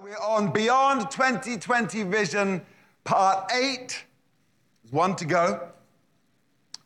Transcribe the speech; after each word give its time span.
We're 0.00 0.16
on 0.18 0.52
Beyond 0.52 1.10
2020 1.10 2.04
Vision, 2.04 2.62
Part 3.02 3.50
8. 3.50 4.04
There's 4.84 4.92
one 4.92 5.16
to 5.16 5.24
go. 5.24 5.68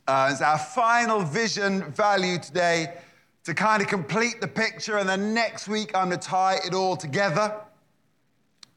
Uh, 0.09 0.31
it's 0.33 0.41
our 0.41 0.57
final 0.57 1.21
vision 1.21 1.93
value 1.93 2.39
today 2.39 2.95
to 3.45 3.53
kind 3.53 3.83
of 3.83 3.89
complete 3.89 4.41
the 4.41 4.49
picture, 4.49 4.97
and 4.97 5.07
then 5.07 5.35
next 5.35 5.69
week 5.69 5.91
I'm 5.95 6.09
going 6.09 6.19
to 6.19 6.27
tie 6.27 6.59
it 6.65 6.73
all 6.73 6.97
together. 6.97 7.55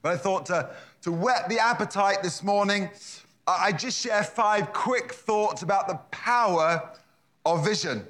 But 0.01 0.11
I 0.11 0.17
thought 0.17 0.45
to, 0.47 0.69
to 1.03 1.13
whet 1.13 1.47
the 1.47 1.59
appetite 1.59 2.21
this 2.21 2.43
morning, 2.43 2.89
I 3.47 3.71
just 3.71 4.03
share 4.03 4.23
five 4.23 4.73
quick 4.73 5.13
thoughts 5.13 5.61
about 5.61 5.87
the 5.87 5.95
power 6.11 6.89
of 7.45 7.63
vision. 7.63 8.05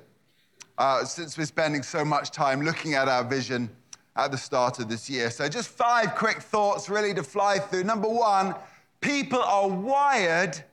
Uh, 0.79 1.05
since 1.05 1.37
we're 1.37 1.45
spending 1.45 1.83
so 1.83 2.03
much 2.03 2.31
time 2.31 2.63
looking 2.63 2.95
at 2.95 3.07
our 3.07 3.23
vision 3.23 3.69
at 4.15 4.31
the 4.31 4.37
start 4.37 4.79
of 4.79 4.89
this 4.89 5.09
year. 5.09 5.29
So, 5.29 5.47
just 5.49 5.69
five 5.69 6.15
quick 6.15 6.41
thoughts 6.41 6.89
really 6.89 7.13
to 7.13 7.23
fly 7.23 7.59
through. 7.59 7.83
Number 7.83 8.07
one, 8.07 8.55
people 9.01 9.41
are 9.41 9.67
wired 9.67 10.63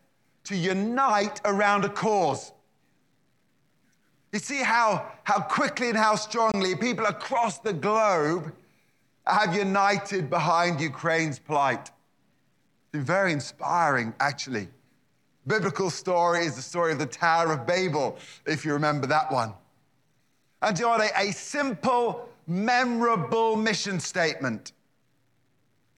to 0.44 0.56
unite 0.56 1.40
around 1.44 1.84
a 1.84 1.88
cause. 1.88 2.52
You 4.32 4.38
see 4.38 4.62
how, 4.62 5.06
how 5.24 5.40
quickly 5.40 5.88
and 5.88 5.96
how 5.96 6.14
strongly 6.14 6.74
people 6.74 7.04
across 7.06 7.58
the 7.58 7.72
globe 7.72 8.52
have 9.26 9.54
united 9.54 10.30
behind 10.30 10.80
Ukraine's 10.80 11.38
plight. 11.38 11.90
It's 12.92 13.04
very 13.04 13.32
inspiring, 13.32 14.14
actually. 14.20 14.68
Biblical 15.46 15.90
story 15.90 16.46
is 16.46 16.56
the 16.56 16.62
story 16.62 16.92
of 16.92 16.98
the 16.98 17.06
Tower 17.06 17.52
of 17.52 17.66
Babel, 17.66 18.16
if 18.46 18.64
you 18.64 18.72
remember 18.72 19.06
that 19.08 19.30
one. 19.30 19.52
And 20.62 20.78
you 20.78 20.86
know 20.86 21.08
a 21.16 21.32
simple 21.32 22.28
memorable 22.46 23.56
mission 23.56 24.00
statement 24.00 24.72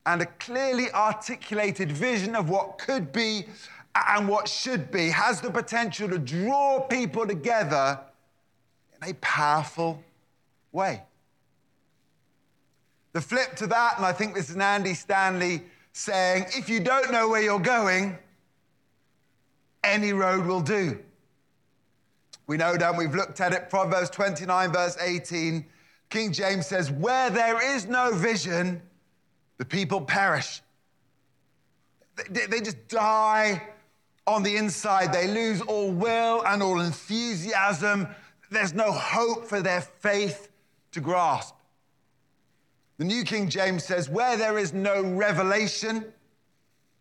and 0.06 0.22
a 0.22 0.26
clearly 0.26 0.90
articulated 0.92 1.90
vision 1.90 2.36
of 2.36 2.50
what 2.50 2.78
could 2.78 3.12
be 3.12 3.46
and 4.08 4.28
what 4.28 4.48
should 4.48 4.90
be 4.90 5.08
has 5.08 5.40
the 5.40 5.50
potential 5.50 6.08
to 6.08 6.18
draw 6.18 6.80
people 6.80 7.26
together 7.26 7.98
in 9.00 9.10
a 9.10 9.14
powerful 9.14 10.02
way. 10.72 11.02
The 13.12 13.20
flip 13.20 13.54
to 13.56 13.66
that, 13.68 13.94
and 13.96 14.04
I 14.04 14.12
think 14.12 14.34
this 14.34 14.50
is 14.50 14.56
an 14.56 14.62
Andy 14.62 14.94
Stanley 14.94 15.62
saying 15.92 16.46
if 16.48 16.68
you 16.68 16.80
don't 16.80 17.12
know 17.12 17.28
where 17.28 17.40
you're 17.40 17.60
going, 17.60 18.18
any 19.84 20.12
road 20.12 20.44
will 20.46 20.60
do. 20.60 20.98
We 22.46 22.56
know, 22.56 22.76
don't 22.76 22.96
we? 22.96 23.06
We've 23.06 23.14
looked 23.14 23.40
at 23.40 23.52
it, 23.52 23.70
Proverbs 23.70 24.10
29, 24.10 24.72
verse 24.72 24.98
18 25.00 25.64
King 26.10 26.32
James 26.32 26.66
says, 26.66 26.90
Where 26.90 27.30
there 27.30 27.74
is 27.74 27.86
no 27.86 28.12
vision, 28.14 28.82
the 29.58 29.64
people 29.64 30.00
perish. 30.00 30.62
They, 32.30 32.46
they 32.46 32.60
just 32.60 32.88
die 32.88 33.62
on 34.26 34.42
the 34.42 34.56
inside. 34.56 35.12
They 35.12 35.28
lose 35.28 35.60
all 35.62 35.90
will 35.90 36.42
and 36.46 36.62
all 36.62 36.80
enthusiasm. 36.80 38.08
There's 38.50 38.74
no 38.74 38.92
hope 38.92 39.46
for 39.46 39.60
their 39.60 39.80
faith 39.80 40.50
to 40.92 41.00
grasp. 41.00 41.54
The 42.98 43.04
New 43.04 43.24
King 43.24 43.48
James 43.48 43.84
says, 43.84 44.08
Where 44.08 44.36
there 44.36 44.58
is 44.58 44.72
no 44.72 45.02
revelation, 45.02 46.04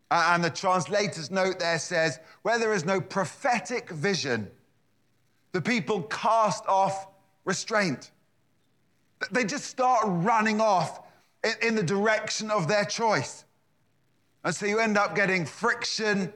and 0.10 0.44
the 0.44 0.50
translator's 0.50 1.30
note 1.30 1.60
there 1.60 1.80
says, 1.80 2.20
Where 2.42 2.58
there 2.58 2.74
is 2.74 2.86
no 2.86 3.00
prophetic 3.00 3.90
vision, 3.90 4.50
the 5.52 5.62
people 5.62 6.04
cast 6.04 6.66
off 6.68 7.08
restraint. 7.46 8.12
They 9.32 9.46
just 9.46 9.66
start 9.66 10.04
running 10.06 10.62
off 10.62 11.02
in 11.62 11.76
the 11.76 11.84
direction 11.84 12.52
of 12.52 12.68
their 12.68 12.86
choice. 12.86 13.46
And 14.44 14.54
so 14.54 14.66
you 14.66 14.80
end 14.80 14.98
up 14.98 15.16
getting 15.16 15.46
friction 15.46 16.32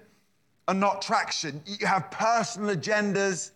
and 0.67 0.79
not 0.79 1.02
traction. 1.02 1.61
You 1.66 1.85
have 1.88 2.09
personal 2.11 2.75
agendas 2.75 3.52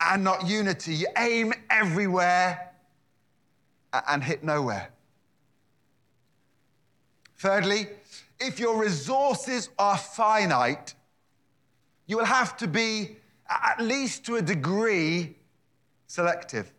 and 0.00 0.24
not 0.24 0.46
unity. 0.46 0.94
You 0.94 1.06
aim 1.18 1.52
everywhere 1.70 2.72
and 4.08 4.22
hit 4.22 4.42
nowhere. 4.42 4.90
Thirdly, 7.36 7.88
if 8.40 8.58
your 8.58 8.80
resources 8.80 9.68
are 9.78 9.98
finite, 9.98 10.94
you 12.06 12.16
will 12.16 12.24
have 12.24 12.56
to 12.58 12.68
be, 12.68 13.16
at 13.48 13.80
least 13.80 14.24
to 14.26 14.36
a 14.36 14.42
degree, 14.42 15.36
selective. 16.06 16.72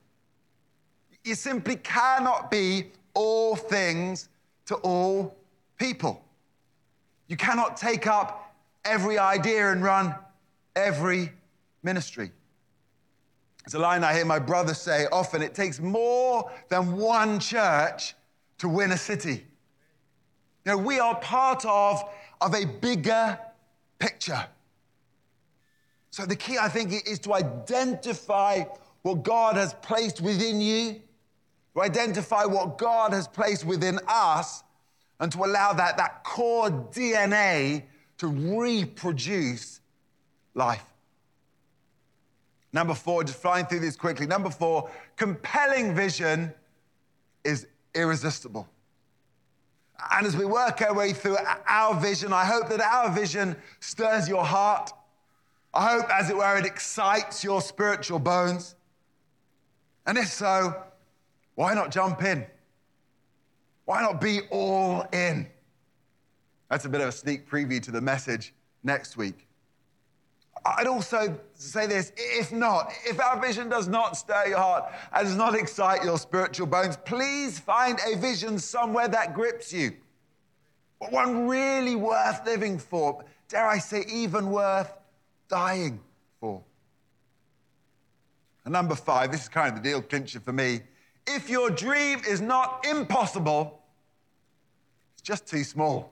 You 1.24 1.36
simply 1.36 1.78
cannot 1.78 2.52
be 2.52 2.92
all 3.14 3.56
things 3.56 4.30
to 4.66 4.76
all 4.76 5.36
people. 5.78 6.24
You 7.28 7.38
cannot 7.38 7.78
take 7.78 8.08
up 8.08 8.54
every 8.84 9.18
idea 9.18 9.72
and 9.72 9.84
run 9.84 10.16
every 10.76 11.32
ministry. 11.82 12.32
It's 13.66 13.74
a 13.74 13.80
line 13.80 14.04
I 14.04 14.14
hear 14.14 14.26
my 14.26 14.40
brother 14.40 14.74
say 14.74 15.08
often 15.12 15.42
it 15.42 15.54
takes 15.54 15.80
more 15.80 16.52
than 16.70 16.98
one 16.98 17.40
church 17.40 18.14
to 18.58 18.68
win 18.68 18.92
a 18.92 18.98
city. 18.98 19.46
You 20.66 20.72
know, 20.72 20.78
we 20.78 21.00
are 21.00 21.16
part 21.16 21.66
of, 21.66 22.04
of 22.42 22.54
a 22.54 22.66
bigger 22.66 23.40
picture. 24.00 24.46
So 26.12 26.26
the 26.26 26.36
key, 26.36 26.58
I 26.58 26.68
think, 26.68 27.08
is 27.08 27.20
to 27.20 27.34
identify 27.34 28.64
what 29.02 29.24
God 29.24 29.56
has 29.56 29.74
placed 29.76 30.22
within 30.22 30.62
you 30.62 31.02
to 31.74 31.82
identify 31.82 32.46
what 32.46 32.78
God 32.78 33.14
has 33.14 33.28
placed 33.28 33.66
within 33.66 34.00
us 34.08 34.64
and 35.20 35.32
to 35.32 35.44
allow 35.44 35.74
that, 35.74 35.98
that 35.98 36.24
core 36.24 36.70
DNA 36.70 37.84
to 38.18 38.28
reproduce 38.28 39.82
life. 40.54 40.86
Number 42.72 42.94
four, 42.94 43.24
just 43.24 43.40
flying 43.40 43.66
through 43.66 43.80
these 43.80 43.96
quickly. 43.96 44.26
Number 44.26 44.50
four, 44.50 44.90
compelling 45.16 45.94
vision 45.94 46.54
is 47.44 47.68
irresistible. 47.94 48.68
And 50.12 50.26
as 50.26 50.36
we 50.36 50.46
work 50.46 50.82
our 50.82 50.94
way 50.94 51.14
through 51.14 51.38
our 51.68 52.00
vision, 52.00 52.34
I 52.34 52.46
hope 52.46 52.70
that 52.70 52.82
our 52.82 53.12
vision 53.12 53.56
stirs 53.80 54.28
your 54.28 54.44
heart. 54.44 54.92
I 55.74 55.94
hope, 55.94 56.10
as 56.10 56.30
it 56.30 56.36
were, 56.36 56.58
it 56.58 56.66
excites 56.66 57.44
your 57.44 57.62
spiritual 57.62 58.20
bones. 58.20 58.76
And 60.06 60.18
if 60.18 60.28
so, 60.28 60.84
why 61.56 61.74
not 61.74 61.92
jump 61.92 62.24
in? 62.24 62.46
Why 63.86 64.02
not 64.02 64.22
be 64.22 64.42
all 64.50 65.06
in? 65.12 65.48
That's 66.70 66.86
a 66.86 66.90
bit 66.90 67.02
of 67.02 67.10
a 67.10 67.12
sneak 67.12 67.50
preview 67.50 67.82
to 67.84 67.92
the 67.92 68.02
message 68.02 68.54
next 68.84 69.18
week. 69.18 69.48
I'd 70.66 70.88
also 70.88 71.38
say 71.56 71.88
this 71.88 72.14
if 72.16 72.52
not, 72.52 72.92
if 73.06 73.20
our 73.20 73.40
vision 73.40 73.68
does 73.68 73.88
not 73.88 74.16
stir 74.16 74.48
your 74.48 74.60
heart 74.60 74.86
and 75.14 75.28
does 75.28 75.36
not 75.36 75.56
excite 75.56 76.04
your 76.04 76.18
spiritual 76.18 76.68
bones, 76.68 76.98
please 77.06 77.60
find 77.60 78.00
a 78.08 78.16
vision 78.18 78.58
somewhere 78.58 79.08
that 79.10 79.34
grips 79.34 79.74
you. 79.74 79.92
One 81.10 81.48
really 81.48 81.98
worth 81.98 82.46
living 82.46 82.80
for, 82.80 83.26
dare 83.50 83.68
I 83.68 83.78
say, 83.78 84.06
even 84.10 84.52
worth 84.52 84.94
dying 85.50 86.00
for. 86.40 86.62
And 88.64 88.72
number 88.72 88.96
five, 88.96 89.32
this 89.32 89.42
is 89.42 89.50
kind 89.50 89.76
of 89.76 89.84
the 89.84 89.90
deal 89.90 90.02
clincher 90.02 90.40
for 90.40 90.54
me 90.54 90.80
if 91.28 91.50
your 91.50 91.70
dream 91.70 92.22
is 92.28 92.42
not 92.42 92.86
impossible, 92.90 93.82
it's 95.14 95.22
just 95.22 95.48
too 95.48 95.64
small. 95.64 96.10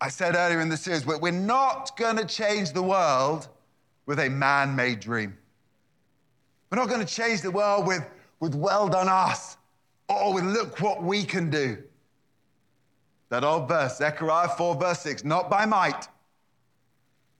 I 0.00 0.08
said 0.08 0.36
earlier 0.36 0.60
in 0.60 0.68
the 0.68 0.76
series, 0.76 1.04
we're 1.04 1.30
not 1.32 1.96
going 1.96 2.16
to 2.16 2.24
change 2.24 2.72
the 2.72 2.82
world 2.82 3.48
with 4.06 4.20
a 4.20 4.28
man 4.28 4.76
made 4.76 5.00
dream. 5.00 5.36
We're 6.70 6.78
not 6.78 6.88
going 6.88 7.04
to 7.04 7.12
change 7.12 7.42
the 7.42 7.50
world 7.50 7.86
with, 7.86 8.04
with 8.40 8.54
well 8.54 8.88
done 8.88 9.08
us 9.08 9.56
or 10.08 10.32
with 10.34 10.44
look 10.44 10.80
what 10.80 11.02
we 11.02 11.24
can 11.24 11.50
do. 11.50 11.78
That 13.30 13.44
old 13.44 13.68
verse, 13.68 13.98
Zechariah 13.98 14.48
4, 14.48 14.76
verse 14.76 15.00
6, 15.00 15.24
not 15.24 15.50
by 15.50 15.66
might, 15.66 16.08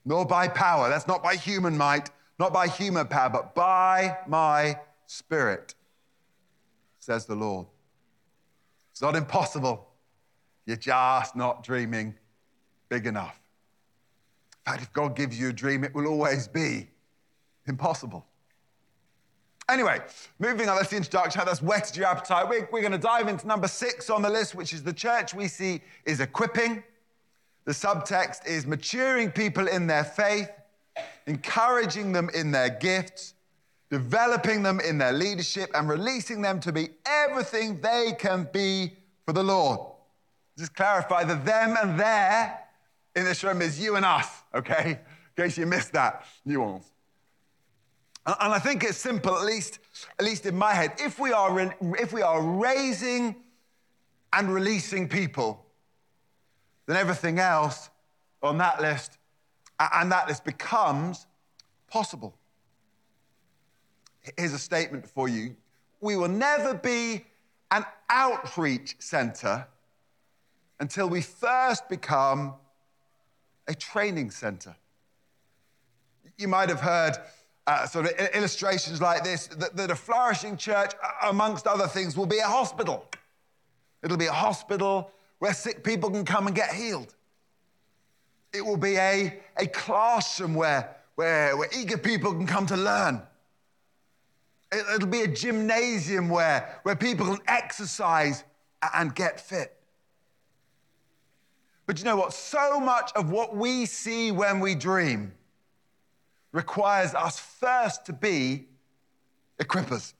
nor 0.05 0.26
by 0.26 0.49
power. 0.49 0.88
That's 0.88 1.06
not 1.06 1.23
by 1.23 1.37
human 1.37 1.76
might, 1.76 2.11
not 2.38 2.52
by 2.52 2.67
human 2.67 3.06
power, 3.06 3.31
but 3.31 3.55
by 3.55 4.19
my 4.26 4.79
Spirit, 5.08 5.75
says 7.00 7.25
the 7.25 7.34
Lord. 7.34 7.66
It's 8.93 9.00
not 9.00 9.16
impossible. 9.16 9.88
You're 10.66 10.76
just 10.76 11.34
not 11.34 11.64
dreaming 11.64 12.14
big 12.90 13.06
enough. 13.06 13.40
In 14.66 14.72
fact, 14.72 14.82
if 14.82 14.93
God 14.93 15.16
gives 15.16 15.40
you 15.40 15.49
a 15.49 15.52
dream, 15.52 15.82
it 15.82 15.94
will 15.94 16.06
always 16.06 16.46
be 16.46 16.88
impossible. 17.66 18.26
Anyway, 19.70 19.99
moving 20.38 20.69
on, 20.69 20.76
that's 20.76 20.90
the 20.90 20.96
introduction. 20.96 21.43
That's 21.44 21.62
whetted 21.62 21.96
your 21.96 22.06
appetite. 22.06 22.46
We're, 22.46 22.69
we're 22.70 22.82
going 22.82 22.93
to 22.93 22.99
dive 22.99 23.28
into 23.28 23.46
number 23.46 23.69
six 23.69 24.11
on 24.11 24.20
the 24.20 24.31
list, 24.31 24.54
which 24.54 24.75
is 24.75 24.82
the 24.82 24.93
church 24.93 25.32
we 25.32 25.49
see 25.49 25.81
is 26.04 26.20
equipping. 26.20 26.82
The 27.64 27.72
subtext 27.72 28.46
is 28.46 28.66
maturing 28.66 29.31
people 29.31 29.69
in 29.69 29.87
their 29.87 30.04
faith, 30.04 30.50
encouraging 31.26 32.12
them 32.12 32.28
in 32.34 32.50
their 32.50 32.69
gifts, 32.69 33.32
developing 33.90 34.62
them 34.62 34.81
in 34.81 34.99
their 34.99 35.12
leadership, 35.12 35.70
and 35.75 35.88
releasing 35.88 36.43
them 36.43 36.61
to 36.61 36.73
be 36.73 36.90
everything 37.06 37.81
they 37.81 38.12
can 38.19 38.49
be 38.52 38.93
for 39.25 39.32
the 39.32 39.43
Lord. 39.43 39.81
Just 40.56 40.75
clarify 40.75 41.25
that 41.25 41.44
them 41.44 41.76
and 41.81 41.99
there 41.99 42.58
in 43.17 43.25
this 43.25 43.43
room 43.43 43.62
is 43.62 43.81
you 43.81 43.96
and 43.96 44.05
us, 44.05 44.29
okay? 44.55 45.00
In 45.37 45.44
case 45.44 45.56
you 45.56 45.67
missed 45.67 45.93
that 45.93 46.25
nuance. 46.44 46.90
And 48.26 48.52
I 48.52 48.58
think 48.58 48.85
it's 48.85 48.99
simple, 48.99 49.35
at 49.37 49.44
least, 49.44 49.79
at 50.19 50.25
least 50.25 50.44
in 50.44 50.56
my 50.56 50.75
head. 50.75 50.93
If 50.99 51.19
we 51.19 51.32
are, 51.32 51.75
if 51.99 52.12
we 52.12 52.20
are 52.20 52.43
raising 52.43 53.37
and 54.32 54.52
releasing 54.52 55.08
people, 55.08 55.64
then 56.87 56.96
everything 56.96 57.38
else 57.38 57.88
on 58.43 58.58
that 58.58 58.82
list 58.82 59.17
and 59.79 60.12
that 60.12 60.29
list 60.29 60.44
becomes 60.44 61.26
possible. 61.90 62.37
Here's 64.36 64.52
a 64.52 64.58
statement 64.58 65.06
for 65.08 65.28
you 65.28 65.56
we 66.00 66.16
will 66.16 66.28
never 66.28 66.75
be 66.75 67.25
an 67.70 67.84
outreach 68.08 68.96
center 68.98 69.66
until 70.80 71.08
we 71.08 71.20
first 71.20 71.88
become 71.88 72.54
a 73.66 73.75
training 73.75 74.30
center. 74.30 74.75
You 76.36 76.48
might 76.48 76.69
have 76.69 76.80
heard 76.80 77.16
uh, 77.66 77.86
sort 77.86 78.06
of 78.06 78.12
illustrations 78.34 79.02
like 79.02 79.25
this 79.25 79.48
that, 79.48 79.76
that 79.76 79.90
a 79.90 79.96
flourishing 79.96 80.56
church, 80.56 80.92
amongst 81.25 81.66
other 81.66 81.86
things, 81.86 82.16
will 82.16 82.26
be 82.26 82.38
a 82.38 82.46
hospital. 82.46 83.04
It'll 84.02 84.16
be 84.16 84.26
a 84.26 84.32
hospital 84.32 85.10
where 85.38 85.52
sick 85.52 85.84
people 85.84 86.10
can 86.10 86.25
come 86.25 86.46
and 86.46 86.56
get 86.56 86.72
healed. 86.72 87.14
It 88.54 88.64
will 88.64 88.76
be 88.76 88.96
a, 88.96 89.40
a 89.56 89.66
classroom 89.66 90.54
where, 90.54 90.96
where, 91.16 91.56
where 91.56 91.69
eager 91.76 91.98
people 91.98 92.32
can 92.32 92.46
come 92.46 92.66
to 92.66 92.76
learn. 92.76 93.22
It, 94.73 94.85
it'll 94.94 95.09
be 95.09 95.23
a 95.23 95.29
gymnasium 95.29 96.29
where, 96.29 96.81
where 96.82 96.97
people 96.97 97.26
can 97.26 97.38
exercise 97.47 98.44
and 98.94 99.15
get 99.15 99.41
fit. 99.41 99.75
But 101.87 101.99
you 101.99 102.05
know 102.05 102.17
what? 102.17 102.35
So 102.35 102.79
much 102.79 103.12
of 103.17 103.31
what 103.31 103.56
we 103.56 103.87
see 103.87 104.31
when 104.31 104.61
we 104.61 104.75
dream 104.75 105.32
requires 106.53 107.15
us 107.15 107.38
first 107.38 108.05
to 108.06 108.12
be 108.12 108.67
equippers. 109.59 110.12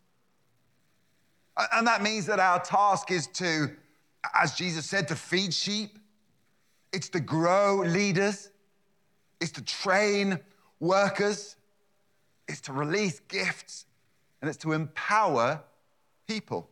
And 1.73 1.87
that 1.87 2.03
means 2.03 2.27
that 2.27 2.39
our 2.39 2.61
task 2.61 3.11
is 3.11 3.27
to, 3.35 3.71
as 4.35 4.55
Jesus 4.55 4.87
said, 4.87 5.09
to 5.09 5.17
feed 5.17 5.53
sheep, 5.53 5.99
it's 6.93 7.09
to 7.11 7.21
grow 7.21 7.83
leaders, 7.85 8.51
it's 9.41 9.53
to 9.53 9.62
train 9.62 10.39
workers, 10.81 11.56
it's 12.47 12.62
to 12.62 12.73
release 12.73 13.21
gifts, 13.29 13.87
and 14.40 14.49
it's 14.49 14.58
to 14.58 14.73
empower 14.73 15.62
people. 16.26 16.69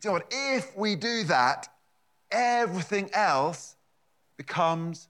Do 0.00 0.08
you 0.08 0.10
know 0.10 0.20
what? 0.20 0.26
If 0.30 0.76
we 0.76 0.96
do 0.96 1.24
that, 1.24 1.68
everything 2.30 3.10
else 3.12 3.76
becomes 4.36 5.08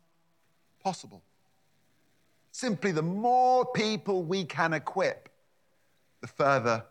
possible. 0.82 1.22
Simply, 2.52 2.92
the 2.92 3.02
more 3.02 3.66
people 3.66 4.22
we 4.22 4.44
can 4.44 4.72
equip, 4.72 5.28
the 6.20 6.26
further 6.26 6.84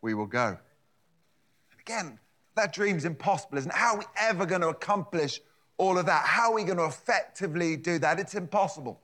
we 0.00 0.14
will 0.14 0.26
go. 0.26 0.46
And 0.48 1.80
again, 1.80 2.18
that 2.56 2.72
dream's 2.72 3.04
impossible, 3.04 3.58
isn't 3.58 3.70
it? 3.70 3.76
How 3.76 3.94
are 3.94 3.98
we 3.98 4.04
ever 4.18 4.46
going 4.46 4.62
to 4.62 4.68
accomplish 4.68 5.40
all 5.76 5.98
of 5.98 6.06
that? 6.06 6.24
How 6.24 6.50
are 6.50 6.54
we 6.54 6.64
going 6.64 6.78
to 6.78 6.86
effectively 6.86 7.76
do 7.76 7.98
that? 7.98 8.18
It's 8.18 8.34
impossible. 8.34 9.00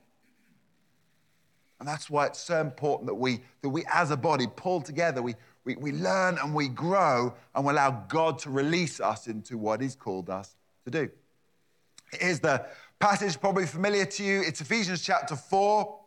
And 1.79 1.87
that's 1.87 2.09
why 2.09 2.25
it's 2.25 2.39
so 2.39 2.59
important 2.59 3.07
that 3.07 3.15
we, 3.15 3.41
that 3.61 3.69
we 3.69 3.83
as 3.93 4.11
a 4.11 4.17
body 4.17 4.47
pull 4.55 4.81
together, 4.81 5.21
we, 5.21 5.35
we, 5.63 5.75
we 5.75 5.91
learn 5.91 6.37
and 6.39 6.53
we 6.53 6.67
grow 6.69 7.33
and 7.53 7.65
we 7.65 7.71
allow 7.71 7.91
God 8.07 8.39
to 8.39 8.49
release 8.49 8.99
us 8.99 9.27
into 9.27 9.57
what 9.57 9.81
He's 9.81 9.95
called 9.95 10.29
us 10.29 10.55
to 10.85 10.91
do. 10.91 11.09
Here's 12.13 12.39
the 12.39 12.65
passage, 12.99 13.39
probably 13.39 13.65
familiar 13.65 14.05
to 14.05 14.23
you. 14.23 14.41
It's 14.41 14.61
Ephesians 14.61 15.01
chapter 15.03 15.35
4. 15.35 15.99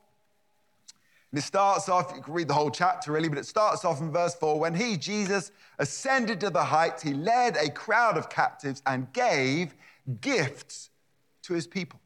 And 1.31 1.39
it 1.39 1.43
starts 1.43 1.89
off, 1.89 2.13
you 2.17 2.23
can 2.23 2.35
read 2.35 2.49
the 2.49 2.55
whole 2.55 2.71
chapter 2.71 3.13
really, 3.13 3.29
but 3.29 3.39
it 3.39 3.47
starts 3.47 3.85
off 3.85 4.01
in 4.01 4.11
verse 4.11 4.35
4 4.35 4.59
when 4.59 4.75
he, 4.75 4.97
Jesus, 4.97 5.53
ascended 5.79 6.41
to 6.41 6.51
the 6.51 6.65
heights, 6.65 7.03
he 7.03 7.15
led 7.15 7.57
a 7.57 7.71
crowd 7.71 8.17
of 8.17 8.29
captives 8.29 8.83
and 8.87 9.13
gave 9.13 9.75
gifts 10.21 10.91
to 11.43 11.55
his 11.55 11.69
people. 11.69 12.01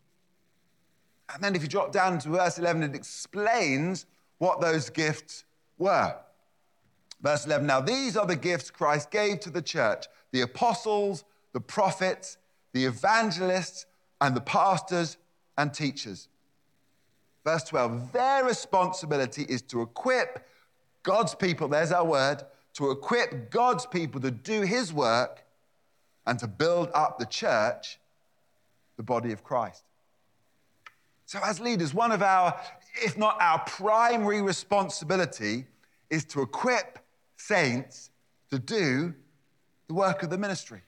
And 1.32 1.42
then 1.42 1.54
if 1.54 1.62
you 1.62 1.68
drop 1.68 1.92
down 1.92 2.18
to 2.20 2.28
verse 2.30 2.58
11, 2.58 2.82
it 2.82 2.94
explains 2.94 4.06
what 4.38 4.60
those 4.60 4.90
gifts 4.90 5.44
were. 5.78 6.16
Verse 7.20 7.46
11 7.46 7.66
Now 7.66 7.80
these 7.80 8.16
are 8.16 8.26
the 8.26 8.36
gifts 8.36 8.70
Christ 8.70 9.10
gave 9.10 9.40
to 9.40 9.50
the 9.50 9.62
church 9.62 10.06
the 10.32 10.42
apostles, 10.42 11.24
the 11.52 11.60
prophets, 11.60 12.36
the 12.72 12.84
evangelists, 12.84 13.86
and 14.20 14.36
the 14.36 14.40
pastors 14.40 15.16
and 15.56 15.72
teachers. 15.72 16.28
Verse 17.44 17.64
12 17.64 18.12
Their 18.12 18.44
responsibility 18.44 19.46
is 19.48 19.62
to 19.62 19.82
equip 19.82 20.46
God's 21.02 21.34
people, 21.34 21.68
there's 21.68 21.92
our 21.92 22.04
word, 22.04 22.42
to 22.74 22.90
equip 22.90 23.50
God's 23.50 23.86
people 23.86 24.20
to 24.20 24.30
do 24.30 24.62
his 24.62 24.92
work 24.92 25.44
and 26.26 26.38
to 26.38 26.48
build 26.48 26.90
up 26.94 27.18
the 27.18 27.26
church, 27.26 27.98
the 28.96 29.02
body 29.02 29.32
of 29.32 29.44
Christ. 29.44 29.84
So, 31.34 31.40
as 31.42 31.58
leaders, 31.58 31.92
one 31.92 32.12
of 32.12 32.22
our, 32.22 32.60
if 33.02 33.18
not 33.18 33.36
our 33.40 33.58
primary 33.66 34.40
responsibility, 34.40 35.66
is 36.08 36.24
to 36.26 36.42
equip 36.42 37.00
saints 37.36 38.10
to 38.52 38.60
do 38.60 39.12
the 39.88 39.94
work 39.94 40.22
of 40.22 40.30
the 40.30 40.38
ministry. 40.38 40.80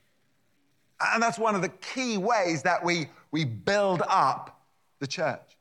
And 1.01 1.21
that's 1.21 1.37
one 1.37 1.53
of 1.55 1.61
the 1.61 1.67
key 1.67 2.17
ways 2.17 2.63
that 2.63 2.81
we, 2.81 3.07
we 3.29 3.43
build 3.43 4.01
up 4.07 4.61
the 4.99 5.07
church. 5.07 5.57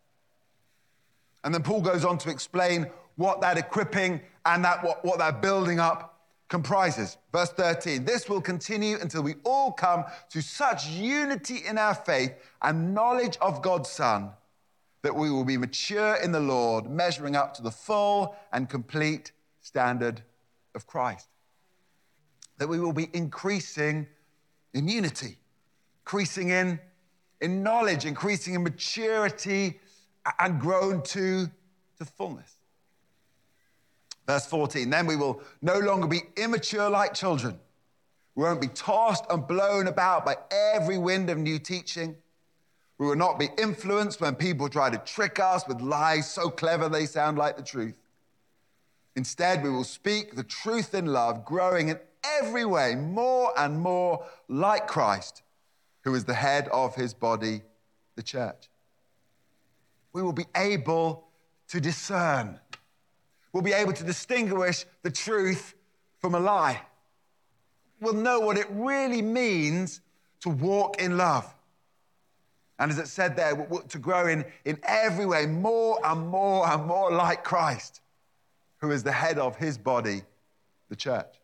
And 1.43 1.53
then 1.53 1.65
Paul 1.65 1.81
goes 1.81 2.05
on 2.05 2.17
to 2.19 2.31
explain 2.31 2.87
what 3.17 3.41
that 3.41 3.59
equipping 3.59 4.21
and 4.45 4.65
that, 4.65 4.85
what, 4.85 5.05
what 5.05 5.19
that 5.19 5.43
building 5.43 5.81
up 5.81 6.21
comprises. 6.47 7.17
Verse 7.33 7.51
13 7.51 8.05
This 8.05 8.29
will 8.29 8.41
continue 8.41 8.99
until 9.01 9.25
we 9.25 9.35
all 9.43 9.73
come 9.73 10.05
to 10.31 10.41
such 10.41 10.87
unity 10.87 11.65
in 11.69 11.77
our 11.77 11.97
faith 11.97 12.35
and 12.63 12.95
knowledge 12.95 13.37
of 13.41 13.63
God's 13.63 13.91
Son 13.91 14.31
that 15.07 15.15
we 15.15 15.31
will 15.31 15.45
be 15.45 15.57
mature 15.57 16.17
in 16.17 16.33
the 16.33 16.41
Lord, 16.41 16.91
measuring 16.91 17.37
up 17.37 17.55
to 17.55 17.63
the 17.63 17.71
full 17.71 18.35
and 18.53 18.69
complete 18.69 19.31
standard 19.61 20.21
of 20.75 20.89
Christ. 20.89 21.29
That 22.59 22.69
we 22.69 22.81
will 22.81 22.93
be 22.93 23.09
increasing 23.13 24.09
in 24.75 24.89
unity, 24.89 25.39
increasing 26.01 26.49
in, 26.49 26.81
in 27.41 27.63
knowledge, 27.63 28.05
increasing 28.05 28.55
in 28.55 28.65
maturity, 28.65 29.79
and 30.41 30.61
grown 30.61 31.05
to, 31.05 31.49
to 31.99 32.05
fullness. 32.05 32.57
Verse 34.27 34.47
14, 34.47 34.91
then 34.91 35.07
we 35.07 35.15
will 35.15 35.41
no 35.63 35.79
longer 35.79 36.09
be 36.09 36.23
immature 36.37 36.91
like 36.91 37.15
children. 37.15 37.61
We 38.35 38.43
won't 38.43 38.61
be 38.61 38.67
tossed 38.67 39.25
and 39.31 39.47
blown 39.47 39.87
about 39.87 40.27
by 40.27 40.35
every 40.51 40.99
wind 40.99 41.31
of 41.31 41.39
new 41.39 41.61
teaching. 41.61 42.17
We 42.99 43.07
will 43.07 43.17
not 43.17 43.39
be 43.39 43.49
influenced 43.59 44.21
when 44.21 44.35
people 44.35 44.69
try 44.69 44.91
to 44.91 44.99
trick 44.99 45.39
us 45.39 45.67
with 45.69 45.81
lies 45.81 46.31
so 46.31 46.49
clever 46.49 46.89
they 46.89 47.07
sound 47.07 47.37
like 47.37 47.57
the 47.57 47.63
truth. 47.63 47.97
Instead, 49.17 49.63
we 49.63 49.71
will 49.71 49.85
speak 49.85 50.35
the 50.35 50.45
truth 50.45 50.95
in 50.95 51.07
love, 51.07 51.45
growing 51.45 51.89
in 51.89 51.99
every 52.25 52.65
way 52.65 52.95
more 52.95 53.53
and 53.59 53.79
more 53.79 54.25
like 54.49 54.87
Christ, 54.87 55.43
who 56.05 56.15
is 56.15 56.25
the 56.25 56.35
head 56.35 56.69
of 56.69 56.95
his 56.95 57.15
body, 57.15 57.63
the 58.15 58.23
church. 58.23 58.69
We 60.13 60.23
will 60.23 60.33
be 60.33 60.47
able 60.55 61.29
to 61.69 61.81
discern 61.81 62.61
we'll 63.57 63.63
be 63.63 63.73
able 63.73 63.95
to 63.95 64.05
distinguish 64.05 64.85
the 65.03 65.11
truth 65.11 65.75
from 66.19 66.35
a 66.35 66.39
lie. 66.39 66.79
We'll 68.03 68.13
know 68.13 68.39
what 68.39 68.59
it 68.59 68.67
really 68.69 69.23
means 69.23 70.03
to 70.41 70.51
walk 70.51 71.01
in 71.01 71.17
love. 71.17 71.56
And 72.79 72.91
as 72.91 72.99
it 72.99 73.09
said 73.09 73.37
there, 73.37 73.55
to 73.89 73.99
grow 73.99 74.27
in, 74.27 74.45
in 74.65 74.79
every 74.83 75.27
way 75.27 75.47
more 75.47 75.99
and 76.05 76.29
more 76.29 76.69
and 76.69 76.85
more 76.85 77.11
like 77.11 77.43
Christ, 77.43 78.01
who 78.79 78.91
is 78.91 79.03
the 79.03 79.13
head 79.13 79.39
of 79.39 79.57
his 79.57 79.79
body, 79.79 80.23
the 80.89 80.97
church. 80.97 81.35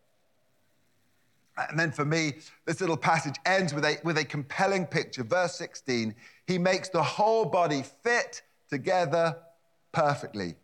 And 1.69 1.79
then 1.79 1.91
for 1.91 2.05
me, 2.05 2.33
this 2.65 2.81
little 2.81 2.97
passage 2.97 3.35
ends 3.45 3.73
with 3.73 3.85
a, 3.85 3.97
with 4.03 4.17
a 4.17 4.25
compelling 4.25 4.85
picture. 4.85 5.23
Verse 5.23 5.55
16, 5.55 6.15
he 6.47 6.57
makes 6.57 6.89
the 6.89 7.03
whole 7.03 7.45
body 7.45 7.83
fit 8.03 8.41
together 8.69 9.37
perfectly 9.91 10.55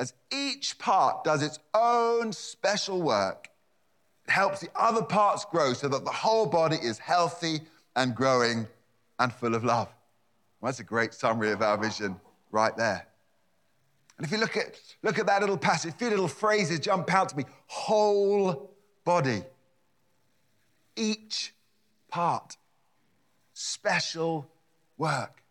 as 0.00 0.14
each 0.32 0.78
part 0.78 1.24
does 1.24 1.42
its 1.42 1.58
own 1.74 2.32
special 2.32 3.02
work, 3.02 3.50
it 4.26 4.30
helps 4.30 4.60
the 4.60 4.70
other 4.74 5.02
parts 5.02 5.44
grow 5.44 5.74
so 5.74 5.88
that 5.88 6.06
the 6.06 6.10
whole 6.10 6.46
body 6.46 6.76
is 6.76 6.98
healthy 6.98 7.60
and 7.94 8.14
growing 8.14 8.66
and 9.18 9.30
full 9.30 9.54
of 9.54 9.62
love. 9.62 9.88
Well, 10.60 10.68
that's 10.68 10.80
a 10.80 10.84
great 10.84 11.14
summary 11.14 11.52
of 11.52 11.62
our 11.62 11.78
vision 11.78 12.20
right 12.50 12.76
there. 12.76 13.06
And 14.18 14.26
if 14.26 14.32
you 14.32 14.38
look 14.38 14.56
at, 14.56 14.78
look 15.02 15.18
at 15.18 15.26
that 15.26 15.40
little 15.40 15.56
passage, 15.56 15.94
a 15.94 15.96
few 15.96 16.10
little 16.10 16.28
phrases 16.28 16.78
jump 16.80 17.12
out 17.12 17.30
to 17.30 17.36
me 17.36 17.44
whole 17.66 18.70
body, 19.04 19.42
each 20.94 21.54
part, 22.08 22.58
special 23.54 24.46
work, 24.98 25.42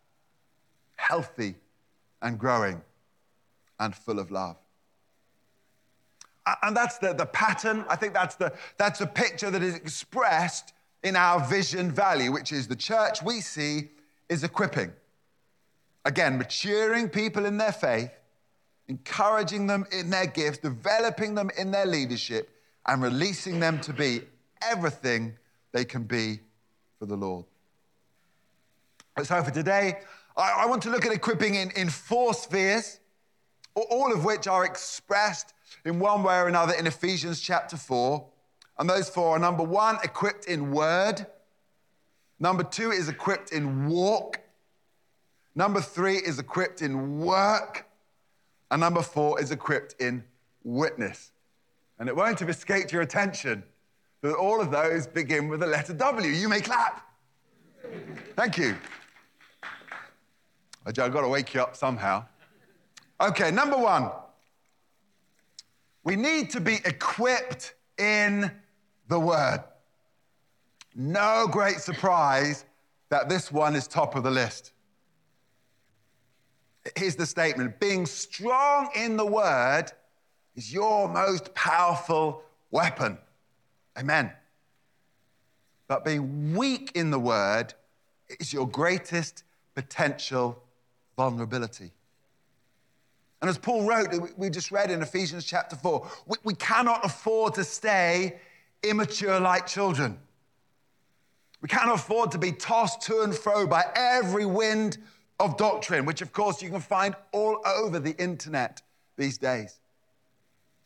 healthy 0.96 1.56
and 2.22 2.38
growing 2.38 2.82
and 3.80 3.96
full 3.96 4.20
of 4.20 4.30
love. 4.30 4.58
And 6.62 6.78
that's 6.78 7.00
the, 7.00 7.14
the 7.14 7.26
pattern. 7.26 7.86
I 7.90 7.96
think 7.96 8.14
that's 8.14 8.36
the, 8.36 8.54
that's 8.78 9.00
the 9.00 9.08
picture 9.08 9.50
that 9.50 9.64
is 9.64 9.76
expressed 9.76 10.74
in 11.04 11.16
our 11.16 11.40
vision 11.40 11.92
value, 11.92 12.32
which 12.32 12.52
is 12.52 12.68
the 12.68 12.76
church 12.76 13.24
we 13.24 13.42
see 13.42 13.90
is 14.30 14.44
equipping. 14.44 14.94
Again, 16.06 16.38
maturing 16.38 17.10
people 17.10 17.46
in 17.46 17.58
their 17.58 17.72
faith, 17.72 18.12
encouraging 18.88 19.68
them 19.68 19.86
in 19.92 20.10
their 20.10 20.28
gifts, 20.28 20.60
developing 20.60 21.36
them 21.36 21.52
in 21.58 21.72
their 21.72 21.86
leadership, 21.86 22.50
and 22.86 23.02
releasing 23.02 23.60
them 23.60 23.82
to 23.82 23.94
be 23.94 24.22
everything 24.62 25.34
they 25.72 25.86
can 25.86 26.04
be 26.04 26.40
for 26.98 27.06
the 27.06 27.16
Lord. 27.16 27.46
So, 29.24 29.44
for 29.44 29.52
today, 29.52 30.00
I, 30.38 30.64
I 30.64 30.66
want 30.66 30.82
to 30.84 30.90
look 30.90 31.06
at 31.06 31.12
equipping 31.12 31.56
in, 31.56 31.72
in 31.72 31.90
four 31.90 32.34
spheres, 32.34 33.00
all 33.76 34.14
of 34.14 34.24
which 34.24 34.48
are 34.48 34.66
expressed 34.66 35.54
in 35.86 36.00
one 36.00 36.24
way 36.24 36.38
or 36.38 36.48
another 36.48 36.74
in 36.74 36.88
Ephesians 36.88 37.42
chapter 37.42 37.78
4. 37.78 38.26
And 38.78 38.90
those 38.90 39.10
four 39.10 39.36
are 39.36 39.40
number 39.40 39.64
one, 39.64 39.98
equipped 40.04 40.46
in 40.46 40.72
word. 40.72 41.28
Number 42.40 42.64
two 42.64 42.92
is 42.92 43.10
equipped 43.10 43.52
in 43.52 43.88
walk. 43.88 44.40
Number 45.56 45.82
three 45.82 46.16
is 46.16 46.40
equipped 46.40 46.82
in 46.82 47.20
work. 47.20 47.86
And 48.72 48.80
number 48.80 49.02
four 49.02 49.42
is 49.42 49.52
equipped 49.52 49.96
in 50.00 50.24
witness. 50.64 51.32
And 51.98 52.08
it 52.08 52.16
won't 52.16 52.40
have 52.40 52.50
escaped 52.50 52.94
your 52.94 53.02
attention 53.02 53.64
that 54.22 54.36
all 54.36 54.62
of 54.62 54.72
those 54.72 55.08
begin 55.08 55.48
with 55.48 55.60
the 55.62 55.68
letter 55.68 55.94
W. 55.94 56.30
You 56.30 56.48
may 56.48 56.62
clap. 56.62 57.06
Thank 58.36 58.58
you. 58.58 58.76
I've 60.86 60.96
got 60.96 61.22
to 61.22 61.28
wake 61.28 61.54
you 61.54 61.62
up 61.62 61.76
somehow. 61.76 62.26
Okay, 63.22 63.52
number 63.52 63.78
one, 63.78 64.10
we 66.04 66.16
need 66.16 66.50
to 66.52 66.62
be 66.62 66.76
equipped 66.86 67.76
in 67.98 68.50
the 69.08 69.20
Word. 69.20 69.64
No 70.96 71.48
great 71.50 71.78
surprise 71.78 72.66
that 73.10 73.30
this 73.30 73.52
one 73.52 73.76
is 73.76 73.88
top 73.88 74.16
of 74.16 74.24
the 74.24 74.32
list. 74.32 74.74
Here's 76.96 77.16
the 77.16 77.26
statement 77.26 77.80
being 77.80 78.06
strong 78.06 78.90
in 78.96 79.18
the 79.18 79.26
Word 79.26 79.92
is 80.56 80.74
your 80.74 81.08
most 81.08 81.54
powerful 81.54 82.44
weapon. 82.72 83.18
Amen. 83.98 84.32
But 85.88 86.06
being 86.06 86.56
weak 86.56 86.92
in 86.96 87.12
the 87.12 87.20
Word 87.20 87.74
is 88.40 88.54
your 88.54 88.68
greatest 88.68 89.44
potential 89.76 90.62
vulnerability. 91.18 91.92
And 93.42 93.50
as 93.50 93.58
Paul 93.58 93.88
wrote, 93.88 94.10
we 94.38 94.50
just 94.50 94.72
read 94.72 94.92
in 94.92 95.02
Ephesians 95.02 95.46
chapter 95.46 95.76
4, 95.76 96.08
we, 96.44 96.54
cannot 96.56 97.06
afford 97.06 97.54
to 97.56 97.64
stay 97.64 98.40
immature 98.84 99.40
like 99.40 99.66
children. 99.66 100.18
We 101.62 101.68
cannot 101.68 101.96
afford 101.96 102.32
to 102.32 102.38
be 102.38 102.52
tossed 102.52 103.02
to 103.04 103.22
and 103.22 103.36
fro 103.36 103.68
by 103.68 103.84
every 103.96 104.46
wind 104.46 104.98
of 105.40 105.58
doctrine, 105.58 106.06
which 106.06 106.22
of 106.22 106.32
course 106.32 106.62
you 106.62 106.70
can 106.70 106.82
find 106.82 107.16
all 107.32 107.62
over 107.66 108.00
the 108.00 108.16
internet 108.18 108.82
these 109.18 109.38
days. 109.38 109.80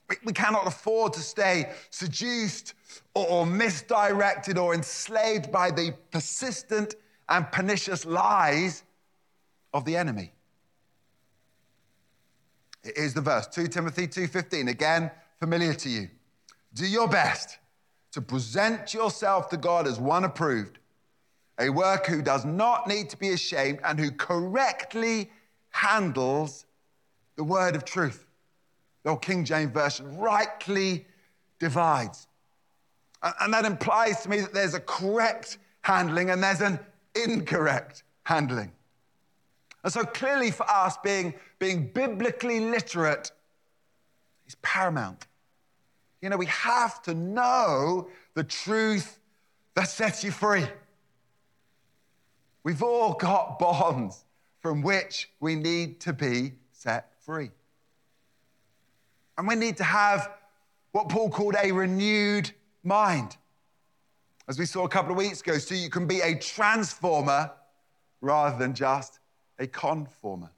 We, 0.09 0.15
we 0.25 0.33
cannot 0.33 0.67
afford 0.67 1.13
to 1.13 1.19
stay 1.19 1.71
seduced 1.89 2.73
or, 3.13 3.27
or 3.27 3.45
misdirected 3.45 4.57
or 4.57 4.73
enslaved 4.73 5.51
by 5.51 5.71
the 5.71 5.93
persistent 6.11 6.95
and 7.29 7.49
pernicious 7.51 8.05
lies 8.05 8.83
of 9.73 9.85
the 9.85 9.95
enemy. 9.95 10.33
Here's 12.83 13.13
the 13.13 13.21
verse 13.21 13.47
2 13.47 13.67
Timothy 13.67 14.07
2:15 14.07 14.69
again 14.69 15.09
familiar 15.39 15.73
to 15.73 15.89
you. 15.89 16.09
Do 16.73 16.85
your 16.85 17.07
best 17.07 17.59
to 18.13 18.21
present 18.21 18.93
yourself 18.93 19.49
to 19.49 19.57
God 19.57 19.87
as 19.87 19.99
one 19.99 20.23
approved, 20.23 20.77
a 21.59 21.69
worker 21.69 22.13
who 22.13 22.21
does 22.21 22.45
not 22.45 22.87
need 22.87 23.09
to 23.09 23.17
be 23.17 23.29
ashamed 23.29 23.79
and 23.83 23.99
who 23.99 24.11
correctly 24.11 25.31
handles 25.71 26.65
the 27.35 27.43
word 27.43 27.75
of 27.75 27.83
truth. 27.83 28.25
The 29.03 29.09
old 29.11 29.21
King 29.21 29.43
James 29.43 29.71
Version 29.71 30.17
rightly 30.17 31.05
divides. 31.59 32.27
And 33.39 33.53
that 33.53 33.65
implies 33.65 34.21
to 34.23 34.29
me 34.29 34.41
that 34.41 34.53
there's 34.53 34.75
a 34.75 34.79
correct 34.79 35.57
handling 35.81 36.29
and 36.29 36.41
there's 36.43 36.61
an 36.61 36.79
incorrect 37.15 38.03
handling. 38.23 38.71
And 39.83 39.91
so 39.91 40.03
clearly 40.03 40.51
for 40.51 40.69
us, 40.69 40.97
being, 41.03 41.33
being 41.57 41.87
biblically 41.87 42.59
literate 42.59 43.31
is 44.47 44.55
paramount. 44.61 45.25
You 46.23 46.29
know, 46.29 46.37
we 46.37 46.45
have 46.45 47.01
to 47.01 47.13
know 47.13 48.07
the 48.33 48.45
truth 48.45 49.19
that 49.73 49.89
sets 49.89 50.23
you 50.23 50.31
free. 50.31 50.63
We've 52.63 52.81
all 52.81 53.15
got 53.15 53.59
bonds 53.59 54.23
from 54.61 54.81
which 54.81 55.29
we 55.41 55.55
need 55.55 55.99
to 55.99 56.13
be 56.13 56.53
set 56.71 57.09
free. 57.25 57.51
And 59.37 59.49
we 59.49 59.55
need 59.55 59.75
to 59.77 59.83
have 59.83 60.31
what 60.93 61.09
Paul 61.09 61.29
called 61.29 61.55
a 61.61 61.73
renewed 61.73 62.49
mind. 62.85 63.35
As 64.47 64.57
we 64.57 64.65
saw 64.65 64.85
a 64.85 64.89
couple 64.89 65.11
of 65.11 65.17
weeks 65.17 65.41
ago, 65.41 65.57
so 65.57 65.75
you 65.75 65.89
can 65.89 66.07
be 66.07 66.21
a 66.21 66.39
transformer 66.39 67.51
rather 68.21 68.57
than 68.57 68.73
just 68.73 69.19
a 69.59 69.67
conformer. 69.67 70.51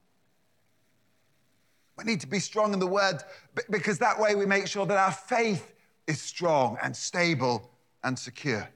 We 1.98 2.04
need 2.04 2.22
to 2.22 2.28
be 2.28 2.40
strong 2.40 2.74
in 2.74 2.80
the 2.80 2.88
word 2.88 3.24
because 3.70 4.00
that 4.00 4.20
way 4.20 4.36
we 4.36 4.46
make 4.46 4.68
sure 4.68 4.86
that 4.86 4.98
our 4.98 5.12
faith 5.12 5.74
is 6.08 6.22
strong 6.22 6.78
and 6.82 6.96
stable 6.96 7.70
and 8.04 8.18
secure. 8.18 8.68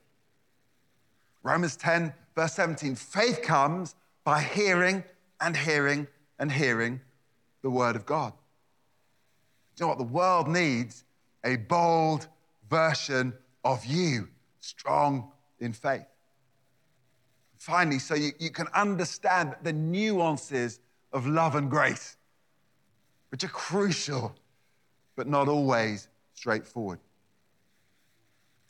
Romans 1.43 1.75
10, 1.75 2.13
verse 2.35 2.53
17 2.53 2.95
faith 2.95 3.41
comes 3.41 3.95
by 4.23 4.41
hearing 4.41 5.03
and 5.41 5.55
hearing 5.55 6.07
and 6.37 6.51
hearing 6.51 7.01
the 7.61 7.69
word 7.69 7.95
of 7.95 8.05
God. 8.05 8.33
Do 9.75 9.83
You 9.83 9.85
know 9.85 9.87
what? 9.89 9.97
The 9.97 10.13
world 10.13 10.47
needs 10.47 11.03
a 11.43 11.57
bold 11.57 12.27
version 12.69 13.33
of 13.63 13.85
you, 13.85 14.27
strong 14.61 15.31
in 15.59 15.73
faith. 15.73 16.05
Finally, 17.57 17.99
so 17.99 18.15
you, 18.15 18.31
you 18.39 18.51
can 18.51 18.67
understand 18.73 19.55
the 19.63 19.73
nuances 19.73 20.79
of 21.11 21.27
love 21.27 21.55
and 21.55 21.69
grace, 21.69 22.15
which 23.29 23.43
are 23.43 23.49
crucial, 23.49 24.35
but 25.15 25.27
not 25.27 25.47
always 25.47 26.07
straightforward. 26.33 26.99